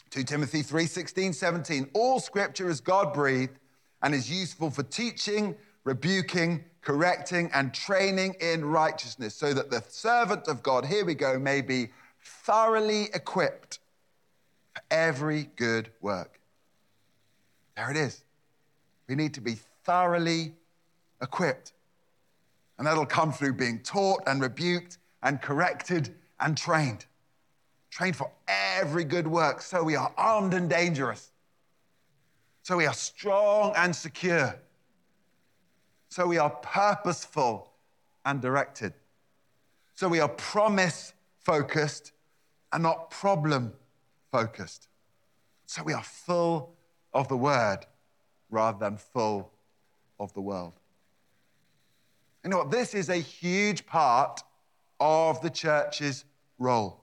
2 0.09 0.23
Timothy 0.23 0.61
3 0.61 0.85
16, 0.85 1.33
17. 1.33 1.89
All 1.93 2.19
scripture 2.19 2.69
is 2.69 2.81
God 2.81 3.13
breathed 3.13 3.59
and 4.01 4.15
is 4.15 4.29
useful 4.29 4.71
for 4.71 4.83
teaching, 4.83 5.55
rebuking, 5.83 6.63
correcting, 6.81 7.49
and 7.53 7.73
training 7.73 8.35
in 8.39 8.65
righteousness, 8.65 9.35
so 9.35 9.53
that 9.53 9.69
the 9.69 9.83
servant 9.87 10.47
of 10.47 10.63
God, 10.63 10.85
here 10.85 11.05
we 11.05 11.15
go, 11.15 11.37
may 11.37 11.61
be 11.61 11.89
thoroughly 12.21 13.09
equipped 13.13 13.79
for 14.73 14.81
every 14.89 15.49
good 15.55 15.91
work. 16.01 16.39
There 17.75 17.91
it 17.91 17.97
is. 17.97 18.23
We 19.07 19.15
need 19.15 19.33
to 19.35 19.41
be 19.41 19.57
thoroughly 19.83 20.53
equipped. 21.21 21.73
And 22.79 22.87
that'll 22.87 23.05
come 23.05 23.33
through 23.33 23.55
being 23.55 23.79
taught 23.79 24.23
and 24.25 24.41
rebuked 24.41 24.97
and 25.21 25.41
corrected 25.41 26.15
and 26.39 26.57
trained. 26.57 27.05
Trained 27.91 28.15
for 28.15 28.31
every 28.47 29.03
good 29.03 29.27
work 29.27 29.61
so 29.61 29.83
we 29.83 29.97
are 29.97 30.13
armed 30.17 30.53
and 30.53 30.69
dangerous. 30.69 31.33
So 32.63 32.77
we 32.77 32.85
are 32.85 32.93
strong 32.93 33.73
and 33.75 33.93
secure. 33.93 34.57
So 36.07 36.25
we 36.25 36.37
are 36.37 36.49
purposeful 36.49 37.73
and 38.25 38.41
directed. 38.41 38.93
So 39.95 40.07
we 40.07 40.21
are 40.21 40.29
promise 40.29 41.13
focused 41.39 42.13
and 42.71 42.81
not 42.81 43.11
problem 43.11 43.73
focused. 44.31 44.87
So 45.65 45.83
we 45.83 45.91
are 45.91 46.03
full 46.03 46.75
of 47.13 47.27
the 47.27 47.35
word 47.35 47.79
rather 48.49 48.79
than 48.79 48.95
full 48.95 49.51
of 50.17 50.33
the 50.33 50.41
world. 50.41 50.79
You 52.49 52.55
know 52.55 52.63
what? 52.63 52.71
This 52.71 52.95
is 52.95 53.09
a 53.09 53.17
huge 53.17 53.85
part 53.85 54.41
of 54.99 55.39
the 55.43 55.51
church's 55.51 56.25
role. 56.57 56.99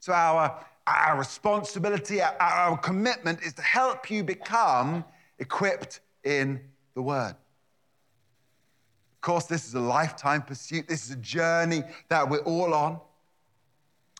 So, 0.00 0.12
our, 0.12 0.62
our 0.86 1.18
responsibility, 1.18 2.20
our, 2.20 2.36
our 2.38 2.76
commitment 2.76 3.40
is 3.40 3.54
to 3.54 3.62
help 3.62 4.10
you 4.10 4.22
become 4.22 5.02
equipped 5.38 6.00
in 6.24 6.60
the 6.92 7.00
Word. 7.00 7.30
Of 7.30 9.20
course, 9.22 9.46
this 9.46 9.66
is 9.66 9.72
a 9.72 9.80
lifetime 9.80 10.42
pursuit. 10.42 10.88
This 10.88 11.06
is 11.06 11.12
a 11.12 11.20
journey 11.20 11.82
that 12.10 12.28
we're 12.28 12.40
all 12.40 12.74
on. 12.74 13.00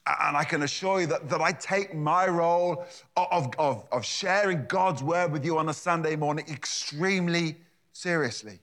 And 0.06 0.38
I 0.38 0.44
can 0.44 0.62
assure 0.62 1.02
you 1.02 1.06
that, 1.08 1.28
that 1.28 1.42
I 1.42 1.52
take 1.52 1.94
my 1.94 2.28
role 2.28 2.86
of, 3.14 3.50
of, 3.58 3.86
of 3.92 4.06
sharing 4.06 4.64
God's 4.64 5.02
word 5.02 5.32
with 5.32 5.44
you 5.44 5.58
on 5.58 5.68
a 5.68 5.74
Sunday 5.74 6.16
morning 6.16 6.46
extremely 6.48 7.56
seriously. 7.92 8.60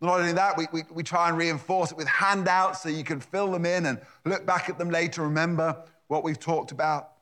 Not 0.00 0.20
only 0.20 0.32
that, 0.32 0.56
we, 0.56 0.66
we, 0.72 0.82
we 0.92 1.02
try 1.02 1.28
and 1.28 1.36
reinforce 1.36 1.90
it 1.90 1.96
with 1.96 2.06
handouts 2.06 2.82
so 2.82 2.88
you 2.88 3.02
can 3.02 3.20
fill 3.20 3.50
them 3.50 3.66
in 3.66 3.86
and 3.86 4.00
look 4.24 4.46
back 4.46 4.68
at 4.68 4.78
them 4.78 4.90
later, 4.90 5.22
remember 5.22 5.76
what 6.06 6.22
we've 6.22 6.38
talked 6.38 6.70
about. 6.70 7.12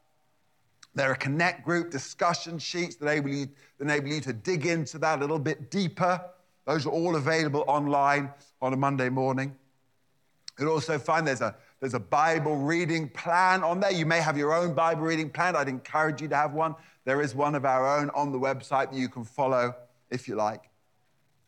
There 0.95 1.11
are 1.11 1.15
connect 1.15 1.65
group 1.65 1.91
discussion 1.91 2.59
sheets 2.59 2.97
that 2.97 3.07
enable, 3.07 3.31
you, 3.31 3.49
that 3.79 3.85
enable 3.85 4.09
you 4.09 4.21
to 4.23 4.33
dig 4.33 4.67
into 4.67 4.99
that 4.99 5.19
a 5.19 5.21
little 5.21 5.39
bit 5.39 5.71
deeper. 5.71 6.21
Those 6.67 6.87
are 6.87 6.91
all 6.91 7.17
available 7.17 7.65
online 7.67 8.31
on 8.61 8.73
a 8.73 8.77
Monday 8.77 9.09
morning. 9.09 9.57
You'll 10.59 10.71
also 10.71 10.99
find 10.99 11.27
there's 11.27 11.43
a, 11.43 11.55
there's 11.81 11.95
a 11.95 12.01
Bible 12.01 12.57
reading 12.57 13.09
plan 13.11 13.63
on 13.63 13.81
there. 13.81 13.91
You 13.91 14.07
may 14.07 14.21
have 14.21 14.39
your 14.39 14.55
own 14.55 14.75
Bible 14.75 15.03
reading 15.03 15.29
plan. 15.31 15.55
I'd 15.55 15.69
encourage 15.69 16.23
you 16.23 16.29
to 16.29 16.37
have 16.37 16.55
one. 16.55 16.75
There 17.05 17.21
is 17.21 17.35
one 17.35 17.55
of 17.55 17.65
our 17.65 17.99
own 17.99 18.11
on 18.11 18.33
the 18.33 18.39
website 18.39 18.91
that 18.91 18.95
you 18.95 19.09
can 19.09 19.25
follow 19.25 19.75
if 20.11 20.27
you 20.29 20.35
like. 20.35 20.71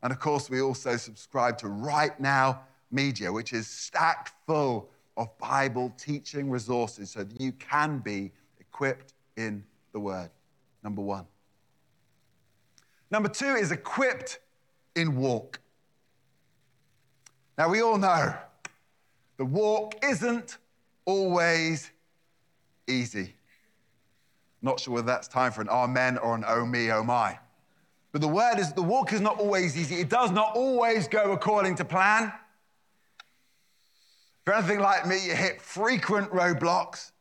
And 0.02 0.12
of 0.12 0.20
course, 0.20 0.48
we 0.48 0.60
also 0.60 0.96
subscribe 0.96 1.58
to 1.58 1.68
Right 1.68 2.18
Now 2.20 2.60
Media, 2.90 3.32
which 3.32 3.52
is 3.52 3.66
stacked 3.66 4.32
full 4.46 4.88
of 5.16 5.36
Bible 5.38 5.92
teaching 5.98 6.48
resources 6.48 7.10
so 7.10 7.24
that 7.24 7.40
you 7.40 7.52
can 7.52 7.98
be 7.98 8.30
equipped 8.60 9.14
in 9.36 9.64
the 9.92 10.00
Word. 10.00 10.30
Number 10.84 11.02
one. 11.02 11.26
Number 13.10 13.28
two 13.28 13.54
is 13.54 13.72
equipped 13.72 14.38
in 14.94 15.16
walk. 15.16 15.60
Now, 17.56 17.68
we 17.68 17.82
all 17.82 17.98
know 17.98 18.34
the 19.36 19.44
walk 19.44 19.94
isn't 20.04 20.58
always 21.04 21.90
easy. 22.86 23.34
Not 24.62 24.80
sure 24.80 24.94
whether 24.94 25.06
that's 25.06 25.28
time 25.28 25.52
for 25.52 25.62
an 25.62 25.68
amen 25.68 26.18
or 26.18 26.34
an 26.34 26.44
oh 26.46 26.64
me, 26.64 26.92
oh 26.92 27.02
my. 27.02 27.38
But 28.12 28.20
the 28.20 28.28
word 28.28 28.58
is 28.58 28.72
the 28.72 28.82
walk 28.82 29.12
is 29.12 29.20
not 29.20 29.38
always 29.38 29.76
easy. 29.76 29.96
It 29.96 30.08
does 30.08 30.30
not 30.30 30.56
always 30.56 31.08
go 31.08 31.32
according 31.32 31.76
to 31.76 31.84
plan. 31.84 32.32
You're 34.46 34.56
anything 34.56 34.80
like 34.80 35.06
me, 35.06 35.26
you 35.26 35.34
hit 35.34 35.60
frequent 35.60 36.30
roadblocks. 36.30 37.12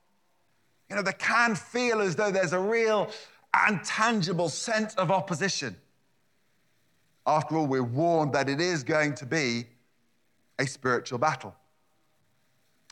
You 0.90 0.96
know, 0.96 1.02
they 1.02 1.12
can 1.12 1.56
feel 1.56 2.00
as 2.00 2.16
though 2.16 2.32
there's 2.32 2.54
a 2.54 2.60
real 2.60 3.10
and 3.54 3.84
tangible 3.84 4.48
sense 4.48 4.96
of 4.96 5.12
opposition. 5.12 5.76
After 7.26 7.58
all, 7.58 7.68
we're 7.68 7.84
warned 7.84 8.32
that 8.34 8.48
it 8.48 8.62
is 8.62 8.84
going 8.84 9.16
to 9.16 9.26
be 9.26 9.66
a 10.58 10.66
spiritual 10.66 11.20
battle. 11.20 11.54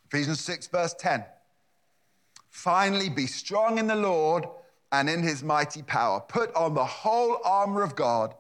Ephesians 0.08 0.42
6, 0.42 0.68
verse 0.68 0.94
10. 1.00 1.24
Finally, 2.50 3.10
be 3.10 3.28
strong 3.28 3.78
in 3.78 3.88
the 3.88 3.96
Lord 3.96 4.46
and 4.92 5.10
in 5.10 5.22
his 5.22 5.44
mighty 5.44 5.82
power. 5.82 6.20
Put 6.22 6.54
on 6.56 6.74
the 6.74 6.86
whole 6.86 7.40
armor 7.44 7.84
of 7.84 7.96
God 7.96 8.36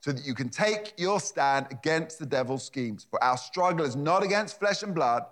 so 0.00 0.10
that 0.12 0.26
you 0.26 0.34
can 0.34 0.48
take 0.48 0.94
your 0.96 1.20
stand 1.20 1.66
against 1.70 2.18
the 2.18 2.26
devil's 2.26 2.64
schemes. 2.64 3.06
For 3.08 3.22
our 3.22 3.36
struggle 3.36 3.86
is 3.86 3.94
not 3.94 4.22
against 4.22 4.58
flesh 4.58 4.82
and 4.82 4.94
blood, 4.94 5.24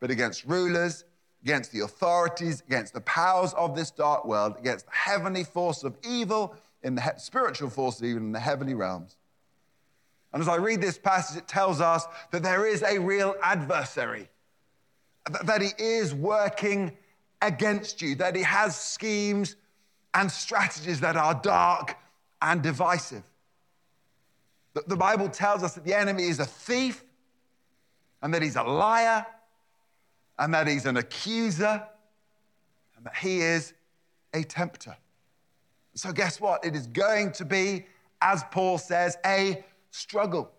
but 0.00 0.10
against 0.10 0.44
rulers, 0.46 1.04
against 1.42 1.72
the 1.72 1.80
authorities, 1.80 2.62
against 2.66 2.94
the 2.94 3.02
powers 3.02 3.52
of 3.52 3.76
this 3.76 3.90
dark 3.90 4.24
world, 4.24 4.54
against 4.58 4.86
the 4.86 4.92
heavenly 4.92 5.44
force 5.44 5.84
of 5.84 5.96
evil 6.02 6.56
in 6.82 6.94
the 6.94 7.02
he- 7.02 7.10
spiritual 7.18 7.68
force 7.68 8.02
even 8.02 8.24
in 8.24 8.32
the 8.32 8.40
heavenly 8.40 8.74
realms. 8.74 9.16
And 10.32 10.40
as 10.40 10.48
I 10.48 10.56
read 10.56 10.80
this 10.80 10.98
passage, 10.98 11.36
it 11.36 11.46
tells 11.46 11.80
us 11.80 12.06
that 12.32 12.42
there 12.42 12.66
is 12.66 12.82
a 12.82 12.98
real 12.98 13.34
adversary, 13.42 14.28
that 15.44 15.60
he 15.60 15.70
is 15.78 16.14
working 16.14 16.96
against 17.42 18.00
you, 18.00 18.14
that 18.16 18.34
he 18.34 18.42
has 18.42 18.74
schemes 18.74 19.56
and 20.14 20.30
strategies 20.30 21.00
that 21.00 21.16
are 21.16 21.34
dark 21.34 21.96
and 22.40 22.62
divisive. 22.62 23.24
The 24.86 24.96
Bible 24.96 25.28
tells 25.28 25.62
us 25.62 25.74
that 25.74 25.84
the 25.84 25.94
enemy 25.94 26.24
is 26.24 26.40
a 26.40 26.44
thief 26.44 27.04
and 28.22 28.32
that 28.34 28.42
he's 28.42 28.56
a 28.56 28.62
liar 28.62 29.26
and 30.38 30.52
that 30.54 30.66
he's 30.66 30.86
an 30.86 30.96
accuser 30.96 31.82
and 32.96 33.06
that 33.06 33.16
he 33.16 33.40
is 33.40 33.72
a 34.32 34.42
tempter. 34.42 34.96
So, 35.94 36.12
guess 36.12 36.40
what? 36.40 36.64
It 36.64 36.74
is 36.74 36.88
going 36.88 37.32
to 37.32 37.44
be, 37.44 37.86
as 38.20 38.42
Paul 38.50 38.78
says, 38.78 39.16
a 39.24 39.64
struggle. 39.90 40.50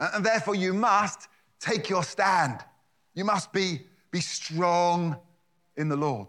And 0.00 0.24
therefore, 0.26 0.56
you 0.56 0.72
must 0.72 1.28
take 1.60 1.88
your 1.88 2.02
stand. 2.02 2.64
You 3.14 3.24
must 3.24 3.52
be, 3.52 3.82
be 4.10 4.20
strong 4.20 5.16
in 5.76 5.88
the 5.88 5.96
Lord. 5.96 6.26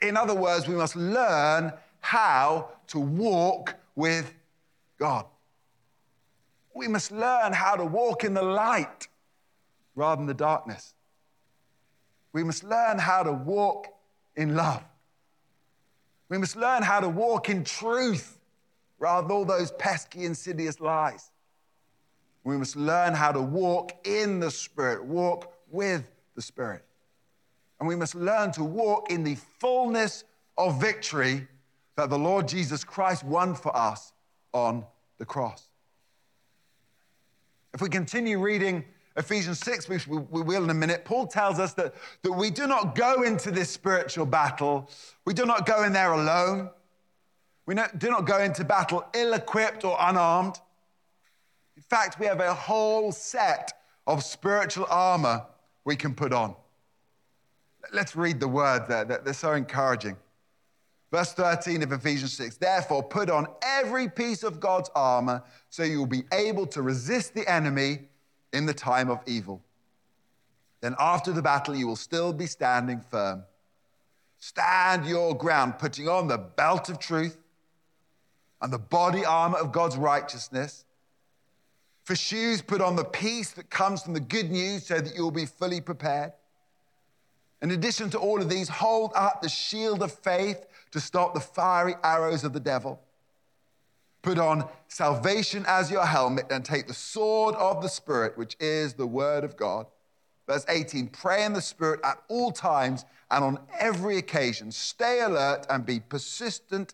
In 0.00 0.16
other 0.16 0.34
words, 0.34 0.66
we 0.66 0.74
must 0.74 0.96
learn 0.96 1.72
how 2.00 2.70
to 2.88 3.00
walk 3.00 3.74
with 3.94 4.32
God. 4.98 5.26
We 6.74 6.88
must 6.88 7.12
learn 7.12 7.52
how 7.52 7.76
to 7.76 7.84
walk 7.84 8.24
in 8.24 8.34
the 8.34 8.42
light 8.42 9.08
rather 9.94 10.20
than 10.20 10.26
the 10.26 10.34
darkness. 10.34 10.94
We 12.32 12.42
must 12.42 12.64
learn 12.64 12.98
how 12.98 13.22
to 13.22 13.32
walk 13.32 13.86
in 14.36 14.56
love. 14.56 14.82
We 16.28 16.38
must 16.38 16.56
learn 16.56 16.82
how 16.82 17.00
to 17.00 17.08
walk 17.08 17.48
in 17.48 17.62
truth 17.64 18.38
rather 18.98 19.28
than 19.28 19.36
all 19.36 19.44
those 19.44 19.70
pesky, 19.72 20.24
insidious 20.24 20.80
lies. 20.80 21.30
We 22.42 22.56
must 22.56 22.76
learn 22.76 23.14
how 23.14 23.32
to 23.32 23.40
walk 23.40 24.06
in 24.06 24.40
the 24.40 24.50
Spirit, 24.50 25.04
walk 25.04 25.52
with 25.70 26.04
the 26.34 26.42
Spirit. 26.42 26.84
And 27.84 27.88
we 27.90 27.96
must 27.96 28.14
learn 28.14 28.50
to 28.52 28.64
walk 28.64 29.10
in 29.10 29.24
the 29.24 29.34
fullness 29.58 30.24
of 30.56 30.80
victory 30.80 31.46
that 31.96 32.08
the 32.08 32.18
Lord 32.18 32.48
Jesus 32.48 32.82
Christ 32.82 33.22
won 33.22 33.54
for 33.54 33.76
us 33.76 34.14
on 34.54 34.86
the 35.18 35.26
cross. 35.26 35.68
If 37.74 37.82
we 37.82 37.90
continue 37.90 38.40
reading 38.40 38.86
Ephesians 39.18 39.58
6, 39.58 39.90
which 39.90 40.08
we, 40.08 40.16
will 40.16 40.64
in 40.64 40.70
a 40.70 40.74
minute, 40.74 41.04
Paul 41.04 41.26
tells 41.26 41.58
us 41.58 41.74
that, 41.74 41.94
that 42.22 42.32
we 42.32 42.48
do 42.48 42.66
not 42.66 42.94
go 42.94 43.22
into 43.22 43.50
this 43.50 43.68
spiritual 43.68 44.24
battle, 44.24 44.88
we 45.26 45.34
do 45.34 45.44
not 45.44 45.66
go 45.66 45.84
in 45.84 45.92
there 45.92 46.12
alone. 46.12 46.70
We 47.66 47.74
do 47.98 48.08
not 48.08 48.24
go 48.24 48.38
into 48.38 48.64
battle 48.64 49.04
ill 49.12 49.34
equipped 49.34 49.84
or 49.84 49.98
unarmed. 50.00 50.58
In 51.76 51.82
fact, 51.82 52.18
we 52.18 52.24
have 52.24 52.40
a 52.40 52.54
whole 52.54 53.12
set 53.12 53.74
of 54.06 54.24
spiritual 54.24 54.86
armor 54.88 55.44
we 55.84 55.96
can 55.96 56.14
put 56.14 56.32
on. 56.32 56.56
Let's 57.92 58.16
read 58.16 58.40
the 58.40 58.48
word 58.48 58.86
there, 58.88 59.04
they're 59.04 59.32
so 59.32 59.52
encouraging. 59.52 60.16
Verse 61.10 61.32
13 61.32 61.82
of 61.82 61.92
Ephesians 61.92 62.32
6 62.32 62.56
Therefore, 62.56 63.02
put 63.02 63.30
on 63.30 63.46
every 63.62 64.08
piece 64.08 64.42
of 64.42 64.58
God's 64.58 64.90
armor 64.96 65.42
so 65.70 65.84
you 65.84 65.98
will 65.98 66.06
be 66.06 66.24
able 66.32 66.66
to 66.66 66.82
resist 66.82 67.34
the 67.34 67.48
enemy 67.48 68.00
in 68.52 68.66
the 68.66 68.74
time 68.74 69.10
of 69.10 69.20
evil. 69.26 69.62
Then, 70.80 70.96
after 70.98 71.32
the 71.32 71.40
battle, 71.40 71.74
you 71.74 71.86
will 71.86 71.96
still 71.96 72.32
be 72.32 72.46
standing 72.46 73.00
firm. 73.00 73.44
Stand 74.38 75.06
your 75.06 75.36
ground, 75.36 75.78
putting 75.78 76.08
on 76.08 76.28
the 76.28 76.36
belt 76.36 76.88
of 76.88 76.98
truth 76.98 77.38
and 78.60 78.72
the 78.72 78.78
body 78.78 79.24
armor 79.24 79.58
of 79.58 79.72
God's 79.72 79.96
righteousness. 79.96 80.84
For 82.02 82.16
shoes, 82.16 82.60
put 82.60 82.80
on 82.80 82.96
the 82.96 83.04
peace 83.04 83.52
that 83.52 83.70
comes 83.70 84.02
from 84.02 84.14
the 84.14 84.20
good 84.20 84.50
news 84.50 84.86
so 84.86 85.00
that 85.00 85.14
you 85.14 85.22
will 85.22 85.30
be 85.30 85.46
fully 85.46 85.80
prepared. 85.80 86.32
In 87.64 87.70
addition 87.70 88.10
to 88.10 88.18
all 88.18 88.42
of 88.42 88.50
these, 88.50 88.68
hold 88.68 89.12
up 89.14 89.40
the 89.40 89.48
shield 89.48 90.02
of 90.02 90.12
faith 90.12 90.66
to 90.90 91.00
stop 91.00 91.32
the 91.32 91.40
fiery 91.40 91.94
arrows 92.04 92.44
of 92.44 92.52
the 92.52 92.60
devil. 92.60 93.00
Put 94.20 94.38
on 94.38 94.68
salvation 94.88 95.64
as 95.66 95.90
your 95.90 96.04
helmet 96.04 96.44
and 96.50 96.62
take 96.62 96.88
the 96.88 96.92
sword 96.92 97.54
of 97.54 97.80
the 97.80 97.88
Spirit, 97.88 98.36
which 98.36 98.54
is 98.60 98.92
the 98.92 99.06
word 99.06 99.44
of 99.44 99.56
God. 99.56 99.86
Verse 100.46 100.66
18 100.68 101.08
pray 101.08 101.46
in 101.46 101.54
the 101.54 101.62
Spirit 101.62 102.00
at 102.04 102.18
all 102.28 102.52
times 102.52 103.06
and 103.30 103.42
on 103.42 103.58
every 103.80 104.18
occasion. 104.18 104.70
Stay 104.70 105.22
alert 105.22 105.64
and 105.70 105.86
be 105.86 106.00
persistent 106.00 106.92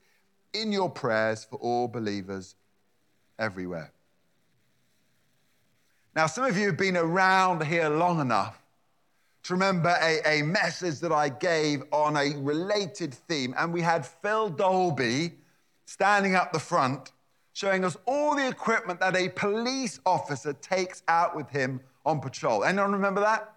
in 0.52 0.70
your 0.70 0.88
prayers 0.88 1.42
for 1.42 1.56
all 1.56 1.88
believers 1.88 2.54
everywhere. 3.40 3.90
Now, 6.14 6.26
some 6.26 6.44
of 6.44 6.56
you 6.56 6.66
have 6.66 6.76
been 6.76 6.96
around 6.96 7.64
here 7.64 7.88
long 7.88 8.20
enough 8.20 8.60
to 9.42 9.54
remember 9.54 9.96
a, 10.00 10.20
a 10.26 10.42
message 10.42 11.00
that 11.00 11.12
I 11.12 11.28
gave 11.28 11.82
on 11.92 12.16
a 12.16 12.36
related 12.36 13.14
theme. 13.14 13.54
And 13.56 13.72
we 13.72 13.80
had 13.80 14.04
Phil 14.06 14.50
Dolby 14.50 15.32
standing 15.86 16.34
up 16.34 16.52
the 16.52 16.58
front, 16.58 17.12
showing 17.52 17.84
us 17.84 17.96
all 18.06 18.36
the 18.36 18.46
equipment 18.46 19.00
that 19.00 19.16
a 19.16 19.28
police 19.30 20.00
officer 20.04 20.52
takes 20.52 21.02
out 21.08 21.34
with 21.34 21.48
him 21.48 21.80
on 22.04 22.20
patrol. 22.20 22.64
Anyone 22.64 22.92
remember 22.92 23.20
that? 23.22 23.54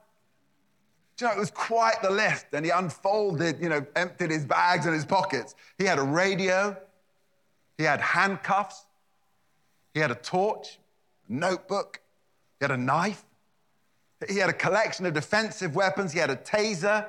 Do 1.15 1.25
you 1.25 1.29
know, 1.29 1.37
it 1.37 1.39
was 1.39 1.51
quite 1.51 2.01
the 2.01 2.09
list. 2.09 2.47
And 2.53 2.65
he 2.65 2.71
unfolded, 2.71 3.61
you 3.61 3.69
know, 3.69 3.85
emptied 3.95 4.31
his 4.31 4.45
bags 4.45 4.85
and 4.85 4.95
his 4.95 5.05
pockets. 5.05 5.55
He 5.77 5.85
had 5.85 5.99
a 5.99 6.03
radio, 6.03 6.75
he 7.77 7.83
had 7.83 8.01
handcuffs, 8.01 8.85
he 9.93 9.99
had 9.99 10.11
a 10.11 10.15
torch, 10.15 10.79
a 11.29 11.33
notebook, 11.33 12.01
he 12.59 12.63
had 12.63 12.71
a 12.71 12.77
knife, 12.77 13.23
he 14.29 14.37
had 14.37 14.49
a 14.49 14.53
collection 14.53 15.05
of 15.05 15.13
defensive 15.13 15.75
weapons, 15.75 16.11
he 16.11 16.19
had 16.19 16.29
a 16.29 16.35
taser, 16.35 17.07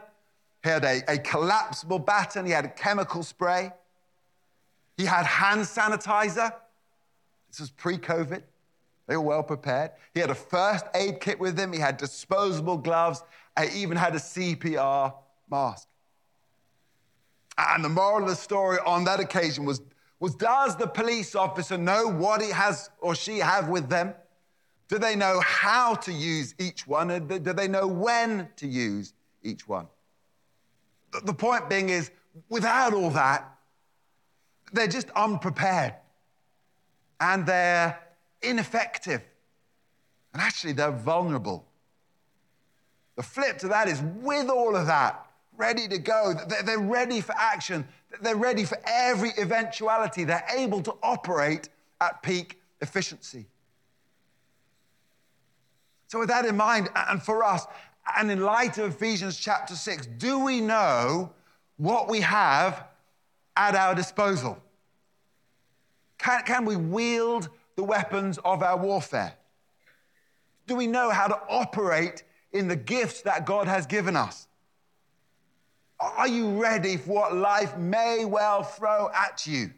he 0.62 0.68
had 0.68 0.84
a, 0.84 1.02
a 1.08 1.18
collapsible 1.18 1.98
baton, 1.98 2.46
he 2.46 2.52
had 2.52 2.64
a 2.64 2.68
chemical 2.68 3.22
spray, 3.22 3.72
he 4.96 5.04
had 5.04 5.26
hand 5.26 5.62
sanitizer. 5.62 6.52
This 7.48 7.60
was 7.60 7.70
pre 7.70 7.98
COVID. 7.98 8.42
They 9.06 9.16
were 9.16 9.22
well 9.22 9.42
prepared. 9.42 9.90
He 10.14 10.20
had 10.20 10.30
a 10.30 10.34
first 10.34 10.86
aid 10.94 11.20
kit 11.20 11.38
with 11.38 11.58
him, 11.58 11.72
he 11.72 11.78
had 11.78 11.96
disposable 11.96 12.78
gloves, 12.78 13.22
he 13.60 13.82
even 13.82 13.96
had 13.96 14.14
a 14.14 14.18
CPR 14.18 15.14
mask. 15.50 15.88
And 17.56 17.84
the 17.84 17.88
moral 17.88 18.24
of 18.24 18.28
the 18.28 18.36
story 18.36 18.78
on 18.84 19.04
that 19.04 19.20
occasion 19.20 19.64
was, 19.64 19.80
was 20.18 20.34
does 20.34 20.76
the 20.76 20.86
police 20.86 21.34
officer 21.34 21.78
know 21.78 22.08
what 22.08 22.42
he 22.42 22.50
has 22.50 22.90
or 23.00 23.14
she 23.14 23.38
have 23.38 23.68
with 23.68 23.88
them? 23.88 24.14
Do 24.94 25.00
they 25.00 25.16
know 25.16 25.40
how 25.40 25.96
to 25.96 26.12
use 26.12 26.54
each 26.60 26.86
one? 26.86 27.10
Uh, 27.10 27.18
do 27.18 27.52
they 27.52 27.66
know 27.66 27.84
when 27.84 28.48
to 28.54 28.68
use 28.68 29.12
each 29.42 29.66
one? 29.66 29.88
The 31.24 31.34
point 31.34 31.68
being 31.68 31.88
is, 31.88 32.12
without 32.48 32.94
all 32.94 33.10
that, 33.10 33.58
they're 34.72 34.86
just 34.86 35.10
unprepared 35.16 35.94
and 37.18 37.44
they're 37.44 37.98
ineffective. 38.40 39.20
And 40.32 40.40
actually, 40.40 40.74
they're 40.74 40.92
vulnerable. 40.92 41.66
The 43.16 43.24
flip 43.24 43.58
to 43.58 43.68
that 43.68 43.88
is, 43.88 44.00
with 44.00 44.48
all 44.48 44.76
of 44.76 44.86
that, 44.86 45.26
ready 45.56 45.88
to 45.88 45.98
go, 45.98 46.34
they're 46.64 46.78
ready 46.78 47.20
for 47.20 47.34
action, 47.36 47.84
they're 48.20 48.36
ready 48.36 48.62
for 48.62 48.78
every 48.86 49.32
eventuality, 49.38 50.22
they're 50.22 50.46
able 50.56 50.82
to 50.82 50.94
operate 51.02 51.68
at 52.00 52.22
peak 52.22 52.60
efficiency. 52.80 53.46
So, 56.14 56.20
with 56.20 56.28
that 56.28 56.44
in 56.44 56.56
mind, 56.56 56.90
and 56.94 57.20
for 57.20 57.42
us, 57.42 57.66
and 58.16 58.30
in 58.30 58.40
light 58.40 58.78
of 58.78 58.94
Ephesians 58.94 59.36
chapter 59.36 59.74
6, 59.74 60.06
do 60.16 60.38
we 60.38 60.60
know 60.60 61.32
what 61.76 62.08
we 62.08 62.20
have 62.20 62.84
at 63.56 63.74
our 63.74 63.96
disposal? 63.96 64.62
Can, 66.18 66.44
can 66.44 66.66
we 66.66 66.76
wield 66.76 67.48
the 67.74 67.82
weapons 67.82 68.38
of 68.44 68.62
our 68.62 68.76
warfare? 68.76 69.34
Do 70.68 70.76
we 70.76 70.86
know 70.86 71.10
how 71.10 71.26
to 71.26 71.36
operate 71.48 72.22
in 72.52 72.68
the 72.68 72.76
gifts 72.76 73.22
that 73.22 73.44
God 73.44 73.66
has 73.66 73.84
given 73.84 74.14
us? 74.14 74.46
Are 75.98 76.28
you 76.28 76.62
ready 76.62 76.96
for 76.96 77.10
what 77.10 77.34
life 77.34 77.76
may 77.76 78.24
well 78.24 78.62
throw 78.62 79.10
at 79.12 79.48
you? 79.48 79.72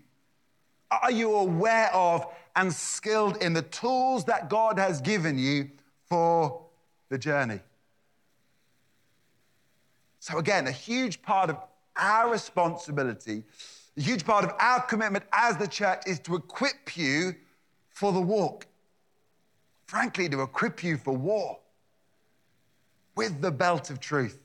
Are 0.91 1.11
you 1.11 1.35
aware 1.35 1.91
of 1.95 2.27
and 2.55 2.71
skilled 2.71 3.39
in 3.39 3.55
the 3.55 3.63
tools 3.63 4.27
that 4.27 4.51
God 4.51 4.79
has 4.79 5.01
given 5.01 5.39
you 5.39 5.71
for 6.09 6.63
the 7.09 7.19
journey? 7.19 7.61
So, 10.21 10.39
again, 10.39 10.67
a 10.67 10.73
huge 10.73 11.23
part 11.23 11.51
of 11.51 11.59
our 11.97 12.31
responsibility, 12.31 13.45
a 13.97 14.01
huge 14.01 14.25
part 14.25 14.45
of 14.45 14.53
our 14.59 14.83
commitment 14.83 15.25
as 15.33 15.57
the 15.57 15.69
church 15.69 16.03
is 16.07 16.19
to 16.21 16.35
equip 16.35 16.97
you 16.97 17.35
for 17.91 18.13
the 18.13 18.21
walk. 18.21 18.67
Frankly, 19.87 20.29
to 20.29 20.43
equip 20.43 20.83
you 20.83 20.97
for 20.97 21.17
war 21.17 21.59
with 23.15 23.41
the 23.41 23.51
belt 23.51 23.89
of 23.89 24.01
truth, 24.01 24.39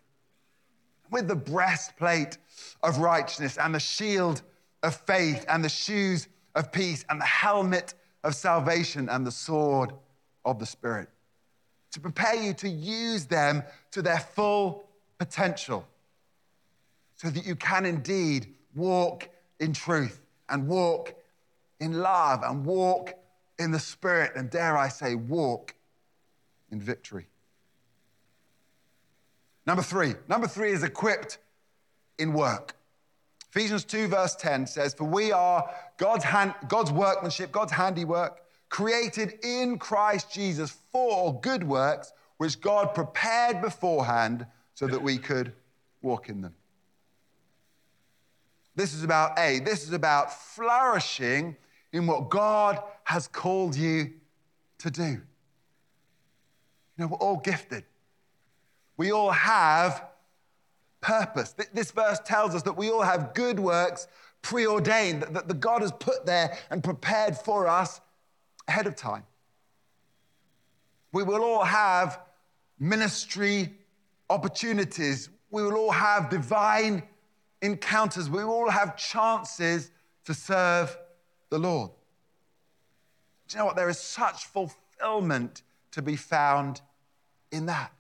with 1.10 1.28
the 1.28 1.36
breastplate 1.36 2.38
of 2.84 3.00
righteousness, 3.00 3.58
and 3.58 3.76
the 3.76 3.80
shield 3.80 4.44
of 4.84 4.96
faith, 4.96 5.44
and 5.50 5.64
the 5.64 5.70
shoes 5.70 6.28
of 6.56 6.72
peace, 6.72 7.04
and 7.10 7.20
the 7.20 7.26
helmet 7.26 7.96
of 8.24 8.36
salvation, 8.36 9.10
and 9.10 9.26
the 9.26 9.32
sword 9.32 9.92
of 10.46 10.60
the 10.60 10.66
Spirit. 10.66 11.10
To 11.92 12.00
prepare 12.00 12.36
you 12.36 12.54
to 12.56 12.70
use 12.70 13.26
them 13.26 13.64
to 13.92 14.02
their 14.02 14.20
full 14.20 14.86
potential 15.18 15.88
so 17.16 17.30
that 17.30 17.46
you 17.46 17.56
can 17.56 17.86
indeed 17.86 18.54
walk 18.76 19.30
in 19.60 19.74
truth 19.74 20.22
and 20.50 20.68
walk 20.68 21.14
in 21.80 22.00
love 22.00 22.44
and 22.44 22.66
walk 22.66 23.14
in 23.60 23.72
the 23.72 23.80
Spirit, 23.80 24.32
and 24.36 24.50
dare 24.50 24.78
I 24.78 24.88
say, 24.88 25.16
walk 25.16 25.76
in 26.72 26.80
victory. 26.80 27.28
Number 29.68 29.84
three. 29.84 30.16
Number 30.28 30.48
three 30.48 30.72
is 30.72 30.84
equipped 30.84 31.38
in 32.18 32.34
work. 32.34 32.76
Ephesians 33.50 33.84
2, 33.84 34.08
verse 34.08 34.36
10 34.36 34.66
says, 34.66 34.94
For 34.94 35.04
we 35.04 35.32
are 35.32 35.70
God's, 35.98 36.24
hand, 36.24 36.54
God's 36.68 36.92
workmanship, 36.92 37.52
God's 37.52 37.74
handiwork, 37.74 38.41
created 38.72 39.38
in 39.44 39.78
Christ 39.78 40.32
Jesus 40.32 40.72
for 40.92 41.40
good 41.42 41.62
works, 41.62 42.14
which 42.38 42.60
God 42.60 42.96
prepared 42.96 43.62
beforehand 43.62 44.48
so 44.74 44.88
that 44.88 45.04
we 45.04 45.18
could 45.18 45.52
walk 46.02 46.30
in 46.30 46.42
them. 46.42 46.56
This 48.76 48.94
is 48.94 49.04
about 49.04 49.38
A, 49.38 49.60
this 49.60 49.84
is 49.84 49.92
about 49.92 50.34
flourishing 50.34 51.58
in 51.92 52.08
what 52.08 52.30
God 52.30 52.82
has 53.04 53.28
called 53.28 53.76
you 53.76 54.14
to 54.80 54.90
do. 54.90 55.04
You 55.04 55.22
know, 56.98 57.08
we're 57.08 57.18
all 57.18 57.38
gifted. 57.38 57.84
We 58.96 59.12
all 59.12 59.32
have 59.32 60.06
purpose. 61.02 61.54
This 61.74 61.92
verse 61.92 62.20
tells 62.24 62.56
us 62.56 62.64
that 62.64 62.78
we 62.78 62.90
all 62.90 63.02
have 63.02 63.34
good 63.34 63.60
works 63.60 64.08
preordained, 64.42 65.24
that 65.24 65.50
the 65.50 65.54
God 65.54 65.82
has 65.82 65.92
put 65.92 66.26
there 66.26 66.58
and 66.70 66.82
prepared 66.82 67.36
for 67.36 67.68
us 67.68 68.00
ahead 68.72 68.88
of 68.88 68.96
time. 68.96 69.24
We 71.12 71.24
will 71.24 71.44
all 71.44 71.66
have 71.66 72.20
ministry 72.80 73.74
opportunities. 74.30 75.30
We 75.50 75.62
will 75.62 75.76
all 75.76 75.92
have 75.92 76.30
divine 76.30 77.04
encounters. 77.62 78.30
We 78.30 78.46
will 78.46 78.52
all 78.52 78.70
have 78.70 78.96
chances 78.96 79.92
to 80.24 80.34
serve 80.34 80.98
the 81.50 81.60
Lord. 81.60 81.92
Do 83.48 83.58
you 83.58 83.60
know 83.60 83.66
what? 83.66 83.76
There 83.76 83.90
is 83.90 84.00
such 84.00 84.46
fulfillment 84.46 85.64
to 85.92 86.02
be 86.02 86.16
found 86.16 86.80
in 87.52 87.66
that. 87.66 87.92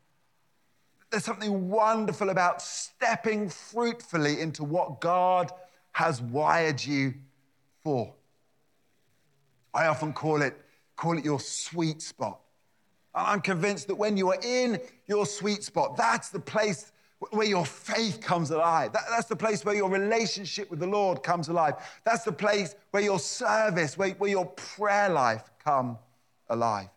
There's 1.09 1.25
something 1.25 1.69
wonderful 1.69 2.29
about 2.29 2.61
stepping 2.61 3.49
fruitfully 3.49 4.39
into 4.39 4.63
what 4.63 5.01
God 5.01 5.51
has 5.91 6.21
wired 6.21 6.81
you 6.81 7.15
for. 7.83 8.13
I 9.73 9.87
often 9.87 10.13
call 10.13 10.41
it, 10.41 10.59
call 10.95 11.17
it 11.17 11.25
your 11.25 11.39
sweet 11.39 12.01
spot. 12.01 12.39
I'm 13.13 13.41
convinced 13.41 13.87
that 13.87 13.95
when 13.95 14.17
you 14.17 14.29
are 14.29 14.39
in 14.41 14.79
your 15.07 15.25
sweet 15.25 15.63
spot, 15.63 15.97
that's 15.97 16.29
the 16.29 16.39
place 16.39 16.91
where 17.31 17.45
your 17.45 17.65
faith 17.65 18.19
comes 18.21 18.51
alive. 18.51 18.93
That, 18.93 19.03
that's 19.09 19.27
the 19.27 19.35
place 19.35 19.63
where 19.63 19.75
your 19.75 19.89
relationship 19.89 20.71
with 20.71 20.79
the 20.79 20.87
Lord 20.87 21.21
comes 21.21 21.49
alive. 21.49 21.75
That's 22.03 22.23
the 22.23 22.31
place 22.31 22.75
where 22.91 23.03
your 23.03 23.19
service, 23.19 23.97
where, 23.97 24.09
where 24.11 24.29
your 24.29 24.45
prayer 24.45 25.09
life 25.09 25.51
come 25.63 25.97
alive. 26.49 26.89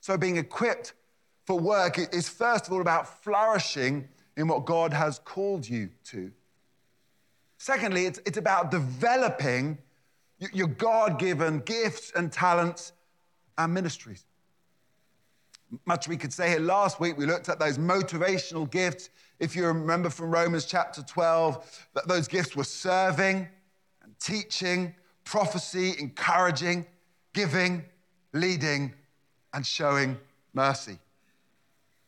So 0.00 0.16
being 0.16 0.36
equipped 0.36 0.92
for 1.46 1.58
work 1.58 1.98
is 1.98 2.28
first 2.28 2.66
of 2.66 2.72
all 2.72 2.80
about 2.80 3.22
flourishing 3.22 4.08
in 4.36 4.46
what 4.46 4.64
God 4.64 4.92
has 4.92 5.18
called 5.18 5.68
you 5.68 5.90
to. 6.04 6.30
Secondly, 7.58 8.06
it's, 8.06 8.20
it's 8.24 8.38
about 8.38 8.70
developing 8.70 9.78
your 10.52 10.68
God 10.68 11.18
given 11.18 11.60
gifts 11.60 12.12
and 12.14 12.32
talents 12.32 12.92
and 13.58 13.72
ministries 13.72 14.24
much 15.86 16.08
we 16.08 16.16
could 16.16 16.32
say 16.32 16.50
here. 16.50 16.60
Last 16.60 17.00
week, 17.00 17.16
we 17.16 17.26
looked 17.26 17.48
at 17.48 17.58
those 17.58 17.78
motivational 17.78 18.70
gifts. 18.70 19.10
If 19.38 19.56
you 19.56 19.66
remember 19.66 20.10
from 20.10 20.30
Romans 20.30 20.64
chapter 20.64 21.02
12, 21.02 21.86
that 21.94 22.08
those 22.08 22.28
gifts 22.28 22.54
were 22.54 22.64
serving 22.64 23.48
and 24.02 24.18
teaching, 24.20 24.94
prophecy, 25.24 25.94
encouraging, 25.98 26.86
giving, 27.32 27.84
leading, 28.32 28.94
and 29.54 29.66
showing 29.66 30.18
mercy. 30.52 30.98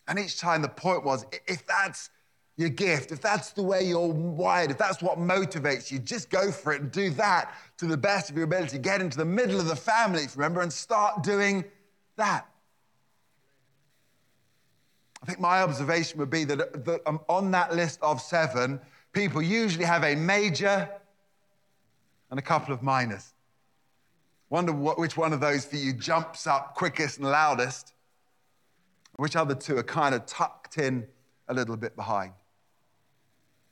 And 0.07 0.19
each 0.19 0.39
time 0.39 0.63
the 0.63 0.69
point 0.69 1.05
was 1.05 1.25
if 1.49 1.67
that's 1.67 2.11
your 2.57 2.69
gift, 2.69 3.11
if 3.11 3.21
that's 3.21 3.51
the 3.51 3.63
way 3.63 3.83
you're 3.83 4.07
wired, 4.07 4.71
if 4.71 4.79
that's 4.79 5.03
what 5.03 5.19
motivates 5.19 5.91
you, 5.91 5.99
just 5.99 6.31
go 6.31 6.53
for 6.53 6.73
it 6.73 6.81
and 6.81 6.93
do 6.93 7.11
that 7.11 7.53
to 7.79 7.87
the 7.87 7.97
best 7.97 8.31
of 8.31 8.37
your 8.37 8.45
ability. 8.45 8.79
Get 8.79 9.01
into 9.01 9.19
the 9.19 9.25
middle 9.25 9.59
of 9.59 9.67
the 9.67 9.77
family, 9.77 10.23
remember, 10.37 10.61
and 10.61 10.73
start 10.73 11.25
doing 11.25 11.65
that. 12.17 12.47
I 15.21 15.27
think 15.27 15.41
my 15.41 15.63
observation 15.63 16.21
would 16.21 16.31
be 16.31 16.45
that, 16.45 16.85
that 16.85 17.01
um, 17.07 17.19
on 17.29 17.51
that 17.53 17.75
list 17.75 17.99
of 18.03 18.21
seven, 18.21 18.79
people 19.13 19.43
usually 19.43 19.87
have 19.87 20.05
a 20.05 20.15
major 20.15 20.89
and 22.31 22.39
a 22.39 22.43
couple 22.43 22.73
of 22.73 22.83
minors. 22.83 23.33
Wonder 24.51 24.73
what, 24.73 24.99
which 24.99 25.17
one 25.17 25.33
of 25.33 25.41
those 25.41 25.65
for 25.65 25.77
you 25.77 25.93
jumps 25.93 26.47
up 26.47 26.75
quickest 26.75 27.19
and 27.19 27.27
loudest, 27.27 27.95
which 29.17 29.35
other 29.35 29.55
two 29.55 29.77
are 29.77 29.83
kind 29.83 30.15
of 30.15 30.25
tucked 30.27 30.79
in 30.79 31.07
a 31.49 31.55
little 31.55 31.77
bit 31.77 31.97
behind. 31.97 32.33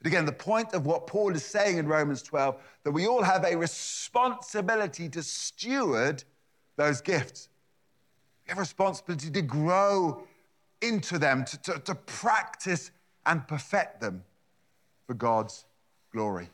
But 0.03 0.09
again, 0.09 0.27
the 0.27 0.33
point 0.33 0.75
of 0.75 0.85
what 0.85 1.07
Paul 1.07 1.33
is 1.37 1.45
saying 1.45 1.79
in 1.79 1.87
Romans 1.87 2.23
12, 2.23 2.57
that 2.83 2.91
we 2.91 3.07
all 3.07 3.23
have 3.23 3.45
a 3.45 3.57
responsibility 3.57 5.09
to 5.09 5.23
steward 5.23 6.25
those 6.77 7.01
gifts. 7.01 7.49
We 8.45 8.51
have 8.51 8.59
a 8.59 8.62
responsibility 8.62 9.31
to 9.31 9.43
grow 9.43 10.25
into 10.81 11.21
them, 11.21 11.45
to, 11.45 11.62
to, 11.62 11.79
to 11.79 11.95
practice 11.95 12.91
and 13.27 13.47
perfect 13.47 14.01
them 14.01 14.25
for 15.07 15.15
God's 15.15 15.67
glory. 16.11 16.49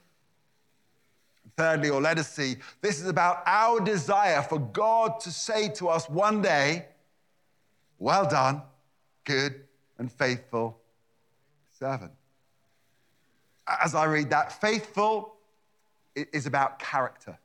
Thirdly, 1.56 1.88
or 1.88 2.02
let 2.02 2.18
us 2.18 2.30
see, 2.30 2.56
this 2.82 3.00
is 3.00 3.08
about 3.08 3.42
our 3.46 3.80
desire 3.80 4.42
for 4.42 4.58
God 4.58 5.20
to 5.20 5.30
say 5.30 5.70
to 5.70 5.88
us 5.88 6.06
one 6.11 6.42
day, 6.42 6.84
Well 7.98 8.28
done, 8.28 8.61
good 9.24 9.62
and 9.96 10.12
faithful 10.12 10.78
servant. 11.78 12.12
As 13.83 13.94
I 13.94 14.04
read 14.04 14.31
that, 14.31 14.61
faithful 14.61 15.35
is 16.14 16.46
about 16.46 16.78
character, 16.78 17.38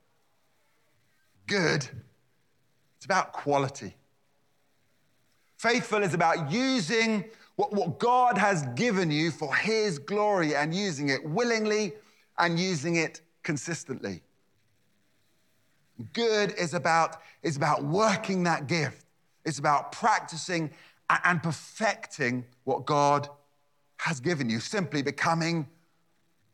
good, 1.47 1.87
it's 2.97 3.05
about 3.05 3.33
quality. 3.33 3.95
Faithful 5.57 6.03
is 6.03 6.13
about 6.13 6.51
using 6.51 7.25
what, 7.55 7.73
what 7.73 7.99
God 7.99 8.37
has 8.37 8.63
given 8.75 9.11
you 9.11 9.31
for 9.31 9.53
His 9.55 9.99
glory 9.99 10.55
and 10.55 10.73
using 10.73 11.09
it 11.09 11.23
willingly 11.23 11.93
and 12.37 12.59
using 12.59 12.95
it 12.95 13.21
consistently. 13.43 14.23
Good 16.13 16.53
is 16.57 16.73
about, 16.73 17.17
is 17.43 17.55
about 17.55 17.83
working 17.83 18.43
that 18.43 18.67
gift. 18.67 19.05
It's 19.45 19.59
about 19.59 19.91
practicing 19.91 20.71
and 21.09 21.43
perfecting 21.43 22.45
what 22.63 22.85
God 22.85 23.29
has 23.97 24.19
given 24.19 24.49
you, 24.49 24.59
simply 24.59 25.01
becoming 25.01 25.67